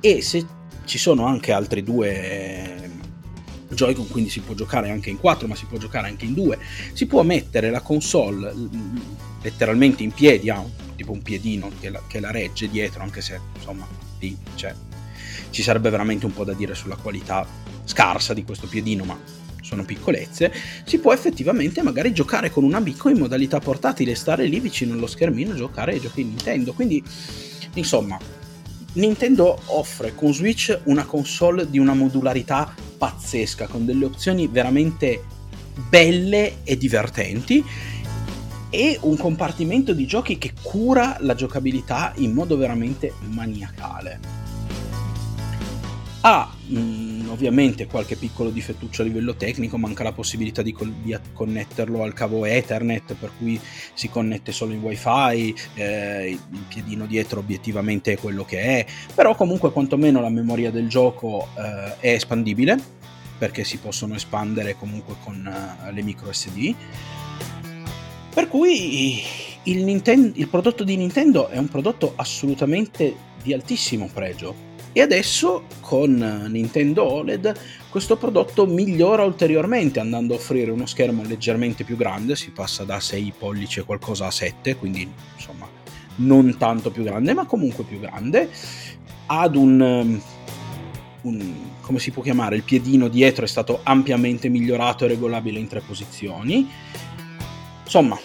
e 0.00 0.20
se 0.22 0.44
ci 0.84 0.98
sono 0.98 1.26
anche 1.26 1.52
altri 1.52 1.82
due 1.82 2.90
Joy-Con, 3.68 4.08
quindi 4.08 4.30
si 4.30 4.40
può 4.40 4.54
giocare 4.54 4.90
anche 4.90 5.10
in 5.10 5.18
4, 5.18 5.48
ma 5.48 5.54
si 5.54 5.66
può 5.66 5.78
giocare 5.78 6.08
anche 6.08 6.24
in 6.24 6.34
2, 6.34 6.58
si 6.92 7.06
può 7.06 7.22
mettere 7.22 7.70
la 7.70 7.80
console 7.80 8.52
letteralmente 9.42 10.02
in 10.02 10.12
piedi, 10.12 10.50
ha 10.50 10.64
tipo 10.96 11.12
un 11.12 11.22
piedino 11.22 11.70
che 11.80 11.90
la, 11.90 12.02
che 12.06 12.20
la 12.20 12.30
regge 12.30 12.68
dietro, 12.68 13.02
anche 13.02 13.20
se 13.20 13.38
insomma 13.54 13.86
lì 14.18 14.36
cioè, 14.54 14.74
ci 15.50 15.62
sarebbe 15.62 15.90
veramente 15.90 16.26
un 16.26 16.32
po' 16.32 16.44
da 16.44 16.52
dire 16.52 16.74
sulla 16.74 16.96
qualità 16.96 17.46
scarsa 17.86 18.34
di 18.34 18.44
questo 18.44 18.66
piedino, 18.66 19.04
ma 19.04 19.18
sono 19.62 19.84
piccolezze, 19.84 20.52
si 20.84 20.98
può 20.98 21.12
effettivamente 21.12 21.82
magari 21.82 22.12
giocare 22.12 22.50
con 22.50 22.62
un 22.62 22.74
amico 22.74 23.08
in 23.08 23.18
modalità 23.18 23.58
portatile, 23.58 24.14
stare 24.14 24.46
lì 24.46 24.60
vicino 24.60 24.92
allo 24.92 25.06
schermino 25.06 25.54
giocare 25.54 25.94
ai 25.94 26.00
giochi 26.00 26.22
Nintendo. 26.22 26.72
Quindi, 26.72 27.02
insomma, 27.74 28.18
Nintendo 28.92 29.58
offre 29.66 30.14
con 30.14 30.32
Switch 30.32 30.78
una 30.84 31.04
console 31.04 31.68
di 31.68 31.78
una 31.78 31.94
modularità 31.94 32.72
pazzesca, 32.96 33.66
con 33.66 33.84
delle 33.84 34.04
opzioni 34.04 34.46
veramente 34.46 35.24
belle 35.88 36.58
e 36.64 36.76
divertenti 36.76 37.64
e 38.70 38.98
un 39.02 39.16
compartimento 39.16 39.92
di 39.92 40.06
giochi 40.06 40.38
che 40.38 40.52
cura 40.62 41.16
la 41.20 41.34
giocabilità 41.34 42.12
in 42.16 42.32
modo 42.32 42.56
veramente 42.56 43.12
maniacale 43.28 44.36
ha 46.28 46.50
mh, 46.66 46.78
mm, 46.78 47.15
ovviamente 47.36 47.86
qualche 47.86 48.16
piccolo 48.16 48.48
difettuccio 48.48 49.02
a 49.02 49.04
livello 49.04 49.34
tecnico, 49.36 49.76
manca 49.76 50.02
la 50.02 50.12
possibilità 50.12 50.62
di, 50.62 50.72
col- 50.72 50.92
di 51.02 51.14
connetterlo 51.34 52.02
al 52.02 52.14
cavo 52.14 52.46
Ethernet, 52.46 53.14
per 53.14 53.30
cui 53.36 53.60
si 53.92 54.08
connette 54.08 54.52
solo 54.52 54.72
in 54.72 54.80
wifi, 54.80 55.54
eh, 55.74 56.30
il 56.30 56.64
piedino 56.66 57.04
dietro 57.04 57.40
obiettivamente 57.40 58.14
è 58.14 58.18
quello 58.18 58.44
che 58.44 58.60
è, 58.60 58.86
però 59.14 59.34
comunque 59.34 59.70
quantomeno 59.70 60.22
la 60.22 60.30
memoria 60.30 60.70
del 60.70 60.88
gioco 60.88 61.48
eh, 61.58 62.00
è 62.00 62.12
espandibile, 62.14 62.78
perché 63.38 63.64
si 63.64 63.76
possono 63.76 64.14
espandere 64.14 64.76
comunque 64.76 65.16
con 65.22 65.36
uh, 65.36 65.92
le 65.92 66.02
micro 66.02 66.32
SD. 66.32 66.74
Per 68.32 68.48
cui 68.48 69.22
il, 69.64 69.84
Ninten- 69.84 70.32
il 70.36 70.48
prodotto 70.48 70.84
di 70.84 70.96
Nintendo 70.96 71.48
è 71.48 71.58
un 71.58 71.68
prodotto 71.68 72.14
assolutamente 72.16 73.14
di 73.42 73.52
altissimo 73.52 74.08
pregio 74.10 74.75
e 74.96 75.02
adesso 75.02 75.64
con 75.80 76.46
Nintendo 76.48 77.04
OLED 77.04 77.54
questo 77.90 78.16
prodotto 78.16 78.64
migliora 78.64 79.24
ulteriormente 79.24 80.00
andando 80.00 80.32
a 80.32 80.36
offrire 80.38 80.70
uno 80.70 80.86
schermo 80.86 81.22
leggermente 81.22 81.84
più 81.84 81.98
grande, 81.98 82.34
si 82.34 82.50
passa 82.50 82.82
da 82.84 82.98
6 82.98 83.34
pollici 83.38 83.80
e 83.80 83.82
qualcosa 83.82 84.24
a 84.24 84.30
7, 84.30 84.76
quindi 84.76 85.06
insomma 85.34 85.68
non 86.16 86.56
tanto 86.56 86.90
più 86.90 87.02
grande 87.02 87.34
ma 87.34 87.44
comunque 87.44 87.84
più 87.84 88.00
grande, 88.00 88.48
ad 89.26 89.54
un, 89.54 90.18
un 91.20 91.54
come 91.82 91.98
si 91.98 92.10
può 92.10 92.22
chiamare, 92.22 92.56
il 92.56 92.62
piedino 92.62 93.08
dietro 93.08 93.44
è 93.44 93.48
stato 93.48 93.80
ampiamente 93.82 94.48
migliorato 94.48 95.04
e 95.04 95.08
regolabile 95.08 95.58
in 95.58 95.68
tre 95.68 95.80
posizioni. 95.80 96.66
Insomma, 97.84 98.18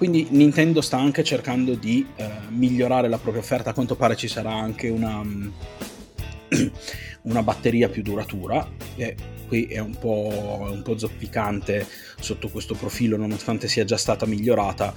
quindi 0.00 0.28
Nintendo 0.30 0.80
sta 0.80 0.96
anche 0.96 1.22
cercando 1.22 1.74
di 1.74 2.06
eh, 2.16 2.26
migliorare 2.48 3.06
la 3.06 3.18
propria 3.18 3.42
offerta, 3.42 3.68
a 3.68 3.74
quanto 3.74 3.96
pare 3.96 4.16
ci 4.16 4.28
sarà 4.28 4.50
anche 4.50 4.88
una, 4.88 5.20
una 7.24 7.42
batteria 7.42 7.90
più 7.90 8.02
duratura, 8.02 8.66
e 8.96 9.14
qui 9.46 9.64
è 9.64 9.78
un, 9.78 9.94
po', 9.98 10.70
un 10.72 10.80
po' 10.80 10.96
zoppicante 10.96 11.86
sotto 12.18 12.48
questo 12.48 12.74
profilo, 12.74 13.18
nonostante 13.18 13.68
sia 13.68 13.84
già 13.84 13.98
stata 13.98 14.24
migliorata. 14.24 14.94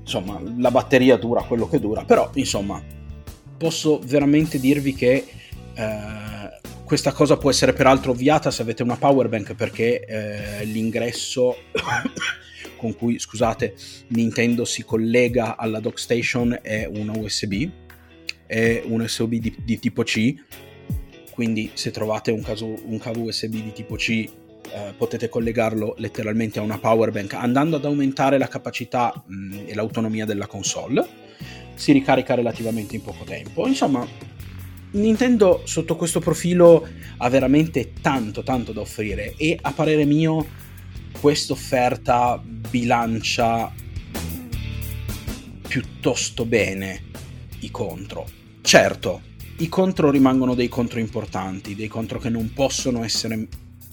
Insomma, 0.00 0.42
la 0.58 0.72
batteria 0.72 1.16
dura 1.16 1.44
quello 1.44 1.68
che 1.68 1.78
dura, 1.78 2.04
però 2.04 2.28
insomma, 2.34 2.82
posso 3.56 4.00
veramente 4.00 4.58
dirvi 4.58 4.94
che 4.94 5.26
eh, 5.74 6.60
questa 6.84 7.12
cosa 7.12 7.36
può 7.36 7.50
essere 7.50 7.72
peraltro 7.72 8.10
ovviata 8.10 8.50
se 8.50 8.62
avete 8.62 8.82
una 8.82 8.96
power 8.96 9.28
bank 9.28 9.54
perché 9.54 10.04
eh, 10.04 10.64
l'ingresso 10.64 11.56
con 12.84 12.94
cui, 12.94 13.18
scusate, 13.18 13.74
Nintendo 14.08 14.66
si 14.66 14.84
collega 14.84 15.56
alla 15.56 15.80
dock 15.80 15.98
station 15.98 16.58
è 16.60 16.84
una 16.84 17.16
USB, 17.16 17.66
è 18.46 18.82
un 18.84 19.00
USB 19.00 19.36
di, 19.36 19.56
di 19.64 19.78
tipo 19.78 20.02
C, 20.02 20.34
quindi 21.30 21.70
se 21.72 21.90
trovate 21.90 22.30
un, 22.30 22.42
caso, 22.42 22.66
un 22.84 22.98
cavo 22.98 23.22
USB 23.22 23.52
di 23.52 23.72
tipo 23.72 23.94
C 23.94 24.10
eh, 24.10 24.30
potete 24.98 25.30
collegarlo 25.30 25.94
letteralmente 25.96 26.58
a 26.58 26.62
una 26.62 26.78
power 26.78 27.10
bank 27.10 27.32
andando 27.32 27.76
ad 27.76 27.86
aumentare 27.86 28.36
la 28.36 28.48
capacità 28.48 29.24
mh, 29.26 29.34
mm, 29.34 29.52
e 29.64 29.74
l'autonomia 29.74 30.26
della 30.26 30.46
console 30.46 31.06
si 31.72 31.92
ricarica 31.92 32.34
relativamente 32.34 32.96
in 32.96 33.02
poco 33.02 33.24
tempo. 33.24 33.66
Insomma 33.66 34.06
Nintendo 34.90 35.62
sotto 35.64 35.96
questo 35.96 36.20
profilo 36.20 36.86
ha 37.16 37.28
veramente 37.30 37.94
tanto 38.02 38.42
tanto 38.42 38.72
da 38.72 38.82
offrire 38.82 39.32
e 39.38 39.58
a 39.60 39.72
parere 39.72 40.04
mio 40.04 40.62
questa 41.20 41.52
offerta 41.52 42.40
bilancia 42.44 43.72
piuttosto 45.66 46.44
bene 46.44 47.02
i 47.60 47.70
contro. 47.70 48.26
Certo, 48.60 49.22
i 49.58 49.68
contro 49.68 50.10
rimangono 50.10 50.54
dei 50.54 50.68
contro 50.68 50.98
importanti, 50.98 51.74
dei 51.74 51.88
contro 51.88 52.18
che 52.18 52.28
non 52.28 52.52
possono 52.52 53.04
essere 53.04 53.48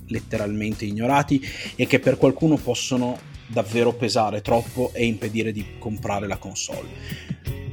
letteralmente 0.08 0.86
ignorati 0.86 1.42
e 1.76 1.88
che 1.88 2.00
per 2.00 2.18
qualcuno 2.18 2.58
possono 2.58 3.18
davvero 3.48 3.94
pesare 3.94 4.42
troppo 4.42 4.92
e 4.94 5.06
impedire 5.06 5.52
di 5.52 5.66
comprare 5.80 6.28
la 6.28 6.38
console. 6.38 6.90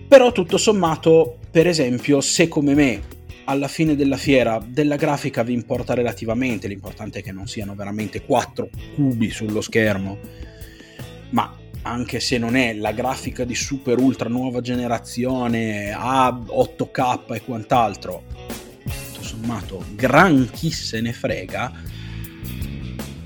Però 0.08 0.32
tutto 0.32 0.56
sommato, 0.56 1.38
per 1.50 1.66
esempio, 1.66 2.20
se 2.20 2.48
come 2.48 2.74
me 2.74 3.16
alla 3.48 3.66
fine 3.66 3.96
della 3.96 4.18
fiera 4.18 4.62
della 4.64 4.96
grafica 4.96 5.42
vi 5.42 5.54
importa 5.54 5.94
relativamente, 5.94 6.68
l'importante 6.68 7.20
è 7.20 7.22
che 7.22 7.32
non 7.32 7.48
siano 7.48 7.74
veramente 7.74 8.20
4 8.20 8.68
cubi 8.94 9.30
sullo 9.30 9.62
schermo, 9.62 10.18
ma 11.30 11.56
anche 11.82 12.20
se 12.20 12.36
non 12.36 12.56
è 12.56 12.74
la 12.74 12.92
grafica 12.92 13.44
di 13.44 13.54
super 13.54 13.98
ultra 13.98 14.28
nuova 14.28 14.60
generazione 14.60 15.90
a 15.92 16.28
8K 16.28 17.34
e 17.34 17.40
quant'altro, 17.40 18.24
tutto 18.82 19.22
sommato 19.22 19.82
gran 19.94 20.50
chi 20.52 20.70
se 20.70 21.00
ne 21.00 21.14
frega, 21.14 21.72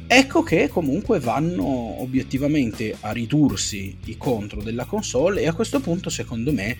ecco 0.06 0.42
che 0.44 0.68
comunque 0.68 1.18
vanno 1.18 2.00
obiettivamente 2.00 2.96
a 3.00 3.10
ridursi 3.10 3.98
i 4.04 4.16
contro 4.16 4.62
della 4.62 4.84
console 4.84 5.40
e 5.40 5.48
a 5.48 5.52
questo 5.52 5.80
punto 5.80 6.10
secondo 6.10 6.52
me 6.52 6.76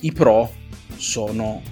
i 0.00 0.12
pro 0.12 0.52
sono 0.96 1.62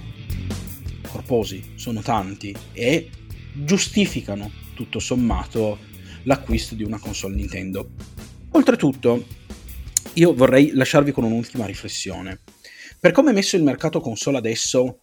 corposi, 1.14 1.74
sono 1.76 2.00
tanti 2.00 2.52
e 2.72 3.08
giustificano 3.52 4.50
tutto 4.74 4.98
sommato 4.98 5.78
l'acquisto 6.24 6.74
di 6.74 6.82
una 6.82 6.98
console 6.98 7.36
Nintendo. 7.36 7.90
Oltretutto, 8.50 9.24
io 10.14 10.34
vorrei 10.34 10.72
lasciarvi 10.72 11.12
con 11.12 11.22
un'ultima 11.22 11.66
riflessione. 11.66 12.40
Per 12.98 13.12
come 13.12 13.30
è 13.30 13.32
messo 13.32 13.54
il 13.54 13.62
mercato 13.62 14.00
console 14.00 14.38
adesso, 14.38 15.02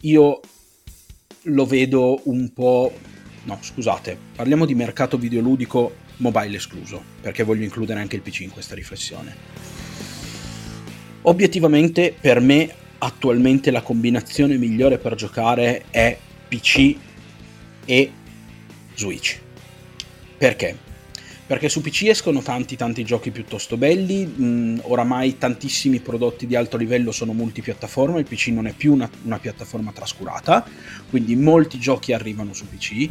io 0.00 0.40
lo 1.42 1.66
vedo 1.66 2.20
un 2.24 2.52
po'... 2.52 2.92
No, 3.44 3.58
scusate, 3.60 4.18
parliamo 4.34 4.66
di 4.66 4.74
mercato 4.74 5.16
videoludico 5.16 5.94
mobile 6.16 6.56
escluso, 6.56 7.00
perché 7.20 7.44
voglio 7.44 7.62
includere 7.62 8.00
anche 8.00 8.16
il 8.16 8.22
PC 8.22 8.40
in 8.40 8.50
questa 8.50 8.74
riflessione. 8.74 9.36
Obiettivamente, 11.22 12.14
per 12.20 12.40
me, 12.40 12.74
attualmente 13.04 13.70
la 13.70 13.82
combinazione 13.82 14.56
migliore 14.56 14.98
per 14.98 15.14
giocare 15.14 15.84
è 15.90 16.16
PC 16.48 16.96
e 17.84 18.12
Switch. 18.94 19.40
Perché? 20.38 20.90
perché 21.52 21.68
su 21.68 21.82
PC 21.82 22.04
escono 22.04 22.40
tanti 22.40 22.76
tanti 22.76 23.04
giochi 23.04 23.30
piuttosto 23.30 23.76
belli, 23.76 24.24
mh, 24.24 24.44
mm, 24.44 24.78
oramai 24.84 25.36
tantissimi 25.36 26.00
prodotti 26.00 26.46
di 26.46 26.56
alto 26.56 26.78
livello 26.78 27.12
sono 27.12 27.34
multipiattaforma, 27.34 28.18
il 28.18 28.24
PC 28.24 28.46
non 28.46 28.66
è 28.66 28.72
più 28.72 28.94
una, 28.94 29.10
una 29.24 29.38
piattaforma 29.38 29.92
trascurata, 29.92 30.64
quindi 31.10 31.36
molti 31.36 31.78
giochi 31.78 32.14
arrivano 32.14 32.54
su 32.54 32.66
PC, 32.66 33.06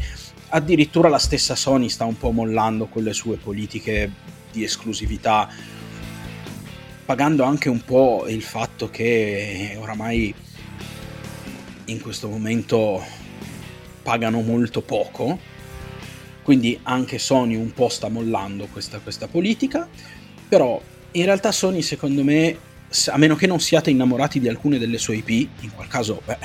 addirittura 0.50 1.08
la 1.08 1.20
stessa 1.20 1.56
Sony 1.56 1.88
sta 1.88 2.06
un 2.06 2.18
po' 2.18 2.32
mollando 2.32 2.88
con 2.88 3.04
le 3.04 3.14
sue 3.14 3.36
politiche 3.36 4.12
di 4.52 4.64
esclusività, 4.64 5.48
pagando 7.12 7.44
anche 7.44 7.68
un 7.68 7.84
po' 7.84 8.24
il 8.30 8.42
fatto 8.42 8.90
che 8.90 9.76
oramai 9.78 10.34
in 11.88 12.00
questo 12.00 12.30
momento 12.30 13.04
pagano 14.02 14.40
molto 14.40 14.82
poco. 14.82 15.38
Quindi 16.42 16.80
anche 16.84 17.20
Sony 17.20 17.56
un 17.56 17.74
po' 17.74 17.90
sta 17.90 18.08
mollando 18.08 18.68
questa, 18.72 19.00
questa 19.00 19.28
politica, 19.28 19.90
però 20.48 20.82
in 21.12 21.26
realtà 21.26 21.52
Sony 21.52 21.82
secondo 21.82 22.24
me, 22.24 22.58
a 23.08 23.18
meno 23.18 23.36
che 23.36 23.46
non 23.46 23.60
siate 23.60 23.90
innamorati 23.90 24.40
di 24.40 24.48
alcune 24.48 24.80
delle 24.80 24.98
sue 24.98 25.18
IP, 25.18 25.50
in 25.64 25.76
quel 25.76 25.90
caso 25.90 26.22
beh, 26.24 26.38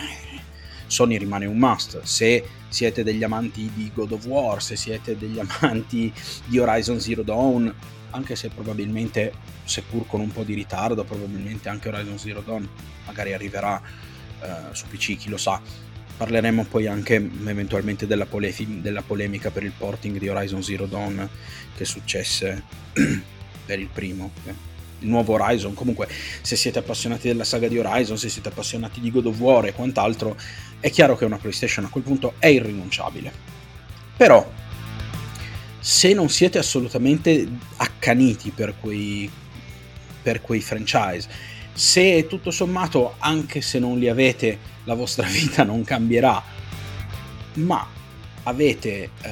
Sony 0.87 1.19
rimane 1.19 1.47
un 1.47 1.59
must. 1.59 2.03
Se 2.03 2.45
siete 2.69 3.03
degli 3.03 3.23
amanti 3.23 3.71
di 3.75 3.91
God 3.93 4.13
of 4.13 4.27
War, 4.27 4.63
se 4.63 4.77
siete 4.77 5.17
degli 5.17 5.39
amanti 5.61 6.13
di 6.47 6.59
Horizon 6.59 7.01
Zero 7.01 7.23
Dawn, 7.23 7.73
anche 8.11 8.37
se 8.37 8.49
probabilmente, 8.49 9.33
seppur 9.65 10.07
con 10.07 10.21
un 10.21 10.33
po' 10.33 10.43
di 10.43 10.55
ritardo, 10.55 11.05
probabilmente 11.05 11.69
anche 11.69 11.89
Horizon 11.89 12.19
Zero 12.19 12.41
Dawn 12.41 12.69
magari 13.05 13.33
arriverà 13.33 13.81
uh, 14.41 14.73
su 14.73 14.87
PC, 14.89 15.17
chi 15.17 15.29
lo 15.29 15.37
sa 15.37 15.61
Parleremo 16.17 16.65
poi 16.65 16.87
anche 16.87 17.17
eventualmente 17.17 18.07
della, 18.07 18.25
pole- 18.25 18.55
della 18.81 19.03
polemica 19.03 19.51
per 19.51 19.65
il 19.65 19.73
porting 19.77 20.19
di 20.19 20.29
Horizon 20.31 20.63
Zero 20.63 20.87
Dawn 20.87 21.29
che 21.77 21.85
successe 21.85 22.63
per 23.67 23.79
il 23.79 23.89
primo. 23.93 24.31
Eh. 24.47 24.76
Il 25.01 25.09
nuovo 25.09 25.35
Horizon, 25.35 25.75
comunque 25.75 26.09
se 26.41 26.57
siete 26.57 26.79
appassionati 26.79 27.29
della 27.29 27.45
saga 27.45 27.69
di 27.69 27.79
Horizon, 27.79 28.17
se 28.17 28.29
siete 28.29 28.49
appassionati 28.49 29.01
di 29.01 29.11
God 29.11 29.27
of 29.27 29.39
War 29.39 29.67
e 29.67 29.73
quant'altro, 29.73 30.37
è 30.81 30.91
chiaro 30.91 31.17
che 31.17 31.25
una 31.25 31.37
PlayStation 31.37 31.85
a 31.85 31.89
quel 31.89 32.05
punto 32.05 32.35
è 32.39 32.47
irrinunciabile. 32.47 33.33
Però, 34.17 34.51
se 35.79 36.15
non 36.15 36.29
siete 36.31 36.59
assolutamente 36.59 37.47
accaniti 37.77 38.51
per 38.51 38.75
quei, 38.81 39.31
per 40.23 40.41
quei 40.41 40.61
franchise, 40.61 41.29
se 41.73 42.27
tutto 42.27 42.51
sommato, 42.51 43.17
anche 43.19 43.61
se 43.61 43.79
non 43.79 43.99
li 43.99 44.09
avete, 44.09 44.59
la 44.85 44.95
vostra 44.95 45.27
vita 45.29 45.63
non 45.63 45.85
cambierà, 45.85 46.43
ma 47.55 47.87
avete 48.45 49.11
eh, 49.21 49.31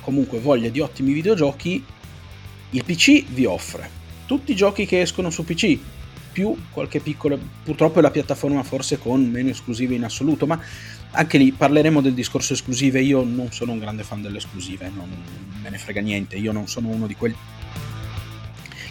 comunque 0.00 0.38
voglia 0.38 0.70
di 0.70 0.80
ottimi 0.80 1.12
videogiochi, 1.12 1.84
il 2.70 2.84
PC 2.84 3.24
vi 3.26 3.44
offre 3.44 3.97
tutti 4.28 4.52
i 4.52 4.54
giochi 4.54 4.84
che 4.84 5.00
escono 5.00 5.30
su 5.30 5.42
PC, 5.42 5.78
più 6.30 6.54
qualche 6.70 7.00
piccolo, 7.00 7.38
purtroppo 7.64 7.98
è 7.98 8.02
la 8.02 8.10
piattaforma 8.10 8.62
forse 8.62 8.98
con 8.98 9.24
meno 9.24 9.48
esclusive 9.48 9.94
in 9.94 10.04
assoluto, 10.04 10.46
ma 10.46 10.60
anche 11.12 11.38
lì 11.38 11.50
parleremo 11.50 12.02
del 12.02 12.12
discorso 12.12 12.52
esclusive, 12.52 13.00
io 13.00 13.24
non 13.24 13.50
sono 13.52 13.72
un 13.72 13.78
grande 13.78 14.02
fan 14.02 14.20
delle 14.20 14.36
esclusive, 14.36 14.92
non 14.94 15.08
me 15.62 15.70
ne 15.70 15.78
frega 15.78 16.02
niente, 16.02 16.36
io 16.36 16.52
non 16.52 16.68
sono 16.68 16.88
uno 16.88 17.06
di 17.06 17.14
quelli 17.14 17.36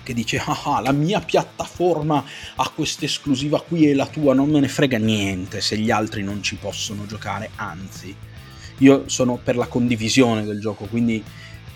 che 0.02 0.14
dice 0.16 0.40
ah, 0.40 0.62
ah 0.64 0.82
la 0.82 0.92
mia 0.92 1.20
piattaforma 1.20 2.24
ha 2.56 2.70
questa 2.70 3.06
esclusiva 3.06 3.62
qui 3.62 3.90
e 3.90 3.94
la 3.94 4.08
tua 4.08 4.34
non 4.34 4.50
me 4.50 4.62
ne 4.62 4.70
frega 4.70 4.98
niente 4.98 5.60
se 5.60 5.78
gli 5.78 5.92
altri 5.92 6.24
non 6.24 6.42
ci 6.42 6.56
possono 6.56 7.06
giocare, 7.06 7.52
anzi 7.58 8.16
io 8.80 9.04
sono 9.08 9.36
per 9.36 9.56
la 9.56 9.68
condivisione 9.68 10.44
del 10.44 10.60
gioco, 10.60 10.86
quindi 10.86 11.24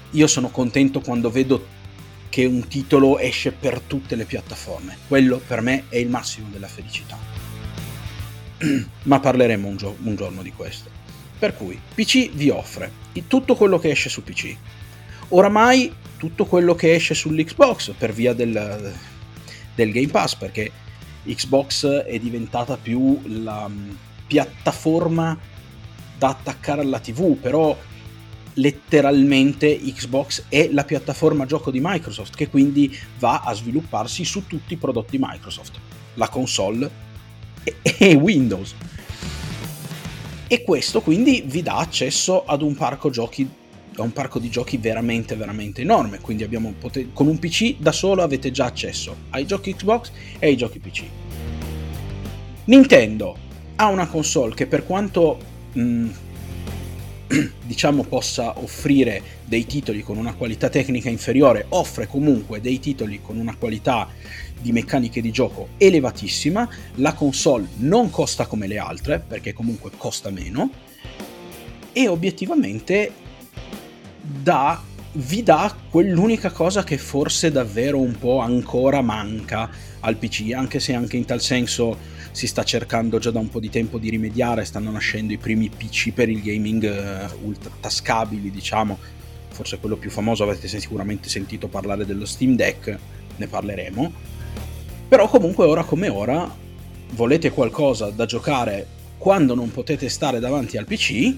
io 0.10 0.28
sono 0.28 0.50
contento 0.50 1.00
quando 1.00 1.30
vedo 1.30 1.80
che 2.32 2.46
un 2.46 2.66
titolo 2.70 3.20
esce 3.20 3.52
per 3.52 3.82
tutte 3.82 4.16
le 4.16 4.24
piattaforme, 4.24 4.98
quello 5.10 5.38
per 5.46 5.60
me 5.60 5.84
è 5.90 5.98
il 5.98 6.08
massimo 6.08 6.48
della 6.50 6.70
felicità. 6.70 7.20
Ma 9.04 9.20
parleremo 9.20 9.68
un, 9.68 9.76
gio- 9.76 9.98
un 10.02 10.16
giorno 10.16 10.42
di 10.42 10.54
questo. 10.54 10.90
Per 11.38 11.54
cui 11.58 11.78
PC 11.94 12.32
vi 12.32 12.50
offre 12.50 12.90
tutto 13.28 13.56
quello 13.56 13.78
che 13.80 13.90
esce 13.90 14.08
su 14.08 14.24
PC. 14.24 14.56
Oramai 15.30 15.94
tutto 16.16 16.46
quello 16.46 16.74
che 16.74 16.94
esce 16.94 17.14
sull'Xbox 17.14 17.96
per 17.98 18.14
via 18.14 18.34
del, 18.34 18.94
del 19.76 19.92
Game 19.92 20.08
Pass, 20.08 20.36
perché 20.36 20.72
Xbox 21.26 21.86
è 21.86 22.18
diventata 22.18 22.78
più 22.78 23.22
la 23.26 23.68
mm, 23.68 23.90
piattaforma 24.28 25.38
da 26.18 26.30
attaccare 26.30 26.82
alla 26.82 27.00
TV, 27.00 27.36
però 27.36 27.78
letteralmente 28.56 29.80
Xbox 29.80 30.46
è 30.50 30.70
la 30.72 30.84
piattaforma 30.84 31.46
gioco 31.46 31.72
di 31.72 31.80
Microsoft 31.82 32.36
che 32.36 32.50
quindi 32.50 32.96
va 33.20 33.42
a 33.42 33.54
svilupparsi 33.54 34.26
su 34.26 34.48
tutti 34.48 34.74
i 34.74 34.78
prodotti 34.78 35.18
Microsoft, 35.20 35.80
la 36.16 36.30
console 36.30 36.90
e, 37.64 37.76
e 37.98 38.14
Windows. 38.16 38.76
E 40.48 40.64
questo 40.64 41.02
quindi 41.02 41.44
vi 41.46 41.62
dà 41.62 41.78
accesso 41.78 42.44
ad 42.46 42.62
un 42.62 42.76
parco 42.76 43.10
giochi 43.10 43.60
è 43.94 44.00
un 44.00 44.14
parco 44.14 44.40
di 44.40 44.50
giochi 44.50 44.78
veramente 44.78 45.36
veramente 45.36 45.82
enorme, 45.82 46.20
quindi 46.20 46.48
poten- 46.80 47.12
con 47.14 47.28
un 47.28 47.38
PC 47.38 47.76
da 47.78 47.92
solo 47.92 48.24
avete 48.24 48.50
già 48.50 48.66
accesso 48.66 49.16
ai 49.32 49.46
giochi 49.46 49.76
Xbox 49.76 50.12
e 50.40 50.48
ai 50.48 50.58
giochi 50.58 50.80
PC. 50.80 51.04
Nintendo 52.66 53.38
ha 53.76 53.88
una 53.88 54.08
console 54.08 54.54
che 54.54 54.66
per 54.66 54.86
quanto 54.86 55.38
mh, 55.74 55.82
mm, 55.82 56.10
diciamo 57.66 58.04
possa 58.04 58.60
offrire 58.60 59.22
dei 59.46 59.66
titoli 59.66 60.04
con 60.04 60.18
una 60.18 60.34
qualità 60.34 60.70
tecnica 60.70 61.10
inferiore, 61.10 61.66
offre 61.70 62.08
comunque 62.08 62.62
dei 62.62 62.80
titoli 62.80 63.22
con 63.22 63.38
una 63.38 63.56
qualità 63.56 64.10
di 64.60 64.72
meccaniche 64.72 65.22
di 65.22 65.32
gioco 65.32 65.70
elevatissima, 65.78 66.68
la 66.96 67.14
console 67.14 67.68
non 67.78 68.10
costa 68.10 68.46
come 68.46 68.68
le 68.68 68.78
altre 68.78 69.24
perché 69.26 69.54
comunque 69.54 69.92
costa 69.96 70.30
meno. 70.30 70.70
E 71.94 72.08
obiettivamente 72.08 73.12
dà, 74.22 74.82
vi 75.14 75.44
dà 75.44 75.76
quell'unica 75.90 76.52
cosa 76.52 76.84
che 76.84 76.98
forse 76.98 77.52
davvero 77.52 78.00
un 78.00 78.18
po' 78.18 78.40
ancora 78.40 79.02
manca 79.02 79.70
al 80.02 80.16
PC, 80.16 80.52
anche 80.54 80.80
se 80.80 80.94
anche 80.94 81.18
in 81.18 81.26
tal 81.26 81.42
senso 81.42 81.98
si 82.32 82.48
sta 82.48 82.64
cercando 82.64 83.20
già 83.20 83.32
da 83.32 83.40
un 83.40 83.50
po' 83.50 83.60
di 83.60 83.70
tempo 83.70 83.98
di 83.98 84.10
rimediare, 84.10 84.66
stanno 84.66 84.92
nascendo 84.92 85.34
i 85.34 85.38
primi 85.38 85.70
PC 85.70 86.12
per 86.14 86.30
il 86.30 86.42
gaming 86.42 86.84
uh, 86.84 87.46
ultra 87.46 87.72
tascabili, 87.80 88.52
diciamo. 88.52 88.98
Forse 89.50 89.80
quello 89.80 89.98
più 89.98 90.10
famoso 90.10 90.44
avete 90.44 90.68
sicuramente 90.68 91.30
sentito 91.30 91.68
parlare 91.68 92.06
dello 92.06 92.26
Steam 92.26 92.56
Deck, 92.56 92.98
ne 93.36 93.48
parleremo. 93.48 94.14
Però 95.08 95.28
comunque 95.28 95.66
ora 95.66 95.84
come 95.84 96.08
ora 96.08 96.50
volete 97.12 97.52
qualcosa 97.52 98.10
da 98.10 98.26
giocare 98.26 98.88
quando 99.18 99.54
non 99.54 99.70
potete 99.72 100.08
stare 100.08 100.40
davanti 100.40 100.78
al 100.78 100.86
PC, 100.86 101.36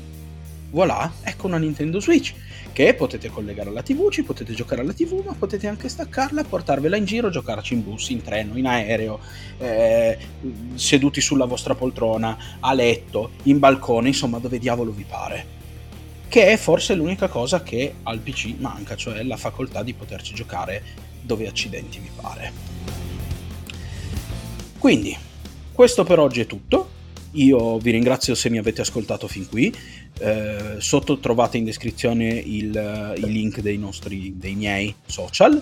voilà, 0.70 1.12
ecco 1.24 1.48
una 1.48 1.58
Nintendo 1.58 2.00
Switch 2.00 2.34
che 2.74 2.96
potete 2.96 3.30
collegare 3.30 3.70
alla 3.70 3.84
tv, 3.84 4.10
ci 4.10 4.24
potete 4.24 4.54
giocare 4.54 4.82
alla 4.82 4.94
tv, 4.94 5.24
ma 5.24 5.36
potete 5.38 5.68
anche 5.68 5.88
staccarla, 5.88 6.44
portarvela 6.44 6.98
in 6.98 7.06
giro, 7.06 7.30
giocarci 7.30 7.76
in 7.76 7.84
bus, 7.84 8.10
in 8.10 8.24
treno, 8.24 8.58
in 8.58 8.66
aereo, 8.66 9.20
eh, 9.60 10.18
seduti 10.74 11.22
sulla 11.22 11.46
vostra 11.46 11.76
poltrona, 11.76 12.58
a 12.60 12.74
letto, 12.74 13.34
in 13.44 13.60
balcone, 13.60 14.08
insomma 14.08 14.40
dove 14.40 14.58
diavolo 14.58 14.92
vi 14.92 15.06
pare. 15.08 15.62
Che 16.28 16.48
è 16.48 16.58
forse 16.58 16.96
l'unica 16.96 17.28
cosa 17.28 17.62
che 17.62 17.94
al 18.02 18.20
PC 18.20 18.56
manca, 18.58 18.96
cioè 18.96 19.22
la 19.22 19.38
facoltà 19.38 19.84
di 19.84 19.94
poterci 19.94 20.34
giocare 20.34 20.84
dove 21.22 21.48
accidenti 21.48 22.00
vi 22.00 22.10
pare. 22.20 22.52
Quindi, 24.80 25.16
questo 25.72 26.04
per 26.04 26.18
oggi 26.18 26.42
è 26.42 26.48
tutto. 26.48 26.93
Io 27.34 27.78
vi 27.80 27.92
ringrazio 27.92 28.36
se 28.36 28.50
mi 28.50 28.58
avete 28.58 28.82
ascoltato 28.82 29.28
fin 29.28 29.48
qui. 29.48 29.74
Eh, 30.20 30.76
sotto 30.78 31.20
trovate 31.20 31.58
in 31.58 31.64
descrizione 31.64 32.28
il, 32.28 33.16
i 33.18 33.32
link 33.32 33.60
dei, 33.60 33.78
nostri, 33.78 34.38
dei 34.38 34.56
miei 34.56 34.94
social. 35.06 35.62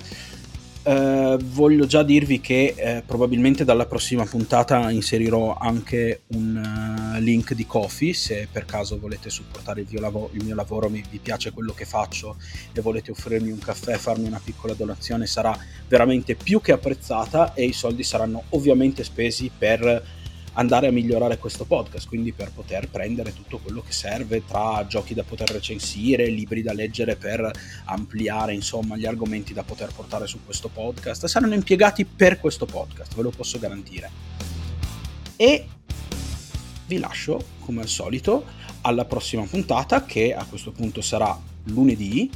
Eh, 0.83 1.37
voglio 1.39 1.85
già 1.85 2.01
dirvi 2.01 2.41
che 2.41 2.73
eh, 2.75 3.03
probabilmente 3.05 3.63
dalla 3.63 3.85
prossima 3.85 4.25
puntata 4.25 4.89
inserirò 4.89 5.55
anche 5.55 6.21
un 6.29 7.13
uh, 7.15 7.19
link 7.19 7.53
di 7.53 7.67
Kofi 7.67 8.13
se 8.13 8.47
per 8.51 8.65
caso 8.65 8.97
volete 8.97 9.29
supportare 9.29 9.81
il 9.81 9.87
mio, 9.91 9.99
lav- 9.99 10.33
il 10.33 10.43
mio 10.43 10.55
lavoro, 10.55 10.89
mi, 10.89 11.03
vi 11.07 11.19
piace 11.19 11.51
quello 11.51 11.73
che 11.73 11.85
faccio 11.85 12.35
e 12.73 12.81
volete 12.81 13.11
offrirmi 13.11 13.51
un 13.51 13.59
caffè, 13.59 13.95
farmi 13.97 14.25
una 14.25 14.41
piccola 14.43 14.73
donazione 14.73 15.27
sarà 15.27 15.55
veramente 15.87 16.33
più 16.33 16.59
che 16.61 16.71
apprezzata 16.71 17.53
e 17.53 17.63
i 17.63 17.73
soldi 17.73 18.01
saranno 18.01 18.45
ovviamente 18.49 19.03
spesi 19.03 19.51
per 19.55 20.19
andare 20.53 20.87
a 20.87 20.91
migliorare 20.91 21.37
questo 21.37 21.65
podcast, 21.65 22.07
quindi 22.07 22.33
per 22.33 22.51
poter 22.51 22.89
prendere 22.89 23.33
tutto 23.33 23.59
quello 23.59 23.81
che 23.81 23.91
serve 23.91 24.45
tra 24.45 24.85
giochi 24.87 25.13
da 25.13 25.23
poter 25.23 25.49
recensire, 25.49 26.27
libri 26.27 26.61
da 26.61 26.73
leggere 26.73 27.15
per 27.15 27.51
ampliare 27.85 28.53
insomma 28.53 28.97
gli 28.97 29.05
argomenti 29.05 29.53
da 29.53 29.63
poter 29.63 29.91
portare 29.95 30.27
su 30.27 30.39
questo 30.43 30.67
podcast, 30.67 31.25
saranno 31.25 31.53
impiegati 31.53 32.05
per 32.05 32.39
questo 32.39 32.65
podcast, 32.65 33.15
ve 33.15 33.21
lo 33.21 33.29
posso 33.29 33.59
garantire. 33.59 34.09
E 35.35 35.67
vi 36.87 36.99
lascio 36.99 37.41
come 37.59 37.81
al 37.81 37.87
solito 37.87 38.45
alla 38.81 39.05
prossima 39.05 39.43
puntata 39.43 40.05
che 40.05 40.33
a 40.33 40.45
questo 40.45 40.71
punto 40.71 41.01
sarà 41.01 41.39
lunedì, 41.65 42.29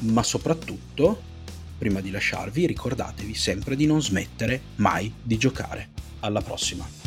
ma 0.00 0.22
soprattutto 0.22 1.28
prima 1.78 2.00
di 2.00 2.10
lasciarvi 2.10 2.66
ricordatevi 2.66 3.34
sempre 3.34 3.76
di 3.76 3.86
non 3.86 4.02
smettere 4.02 4.60
mai 4.76 5.12
di 5.22 5.38
giocare. 5.38 5.88
Alla 6.20 6.42
prossima! 6.42 6.99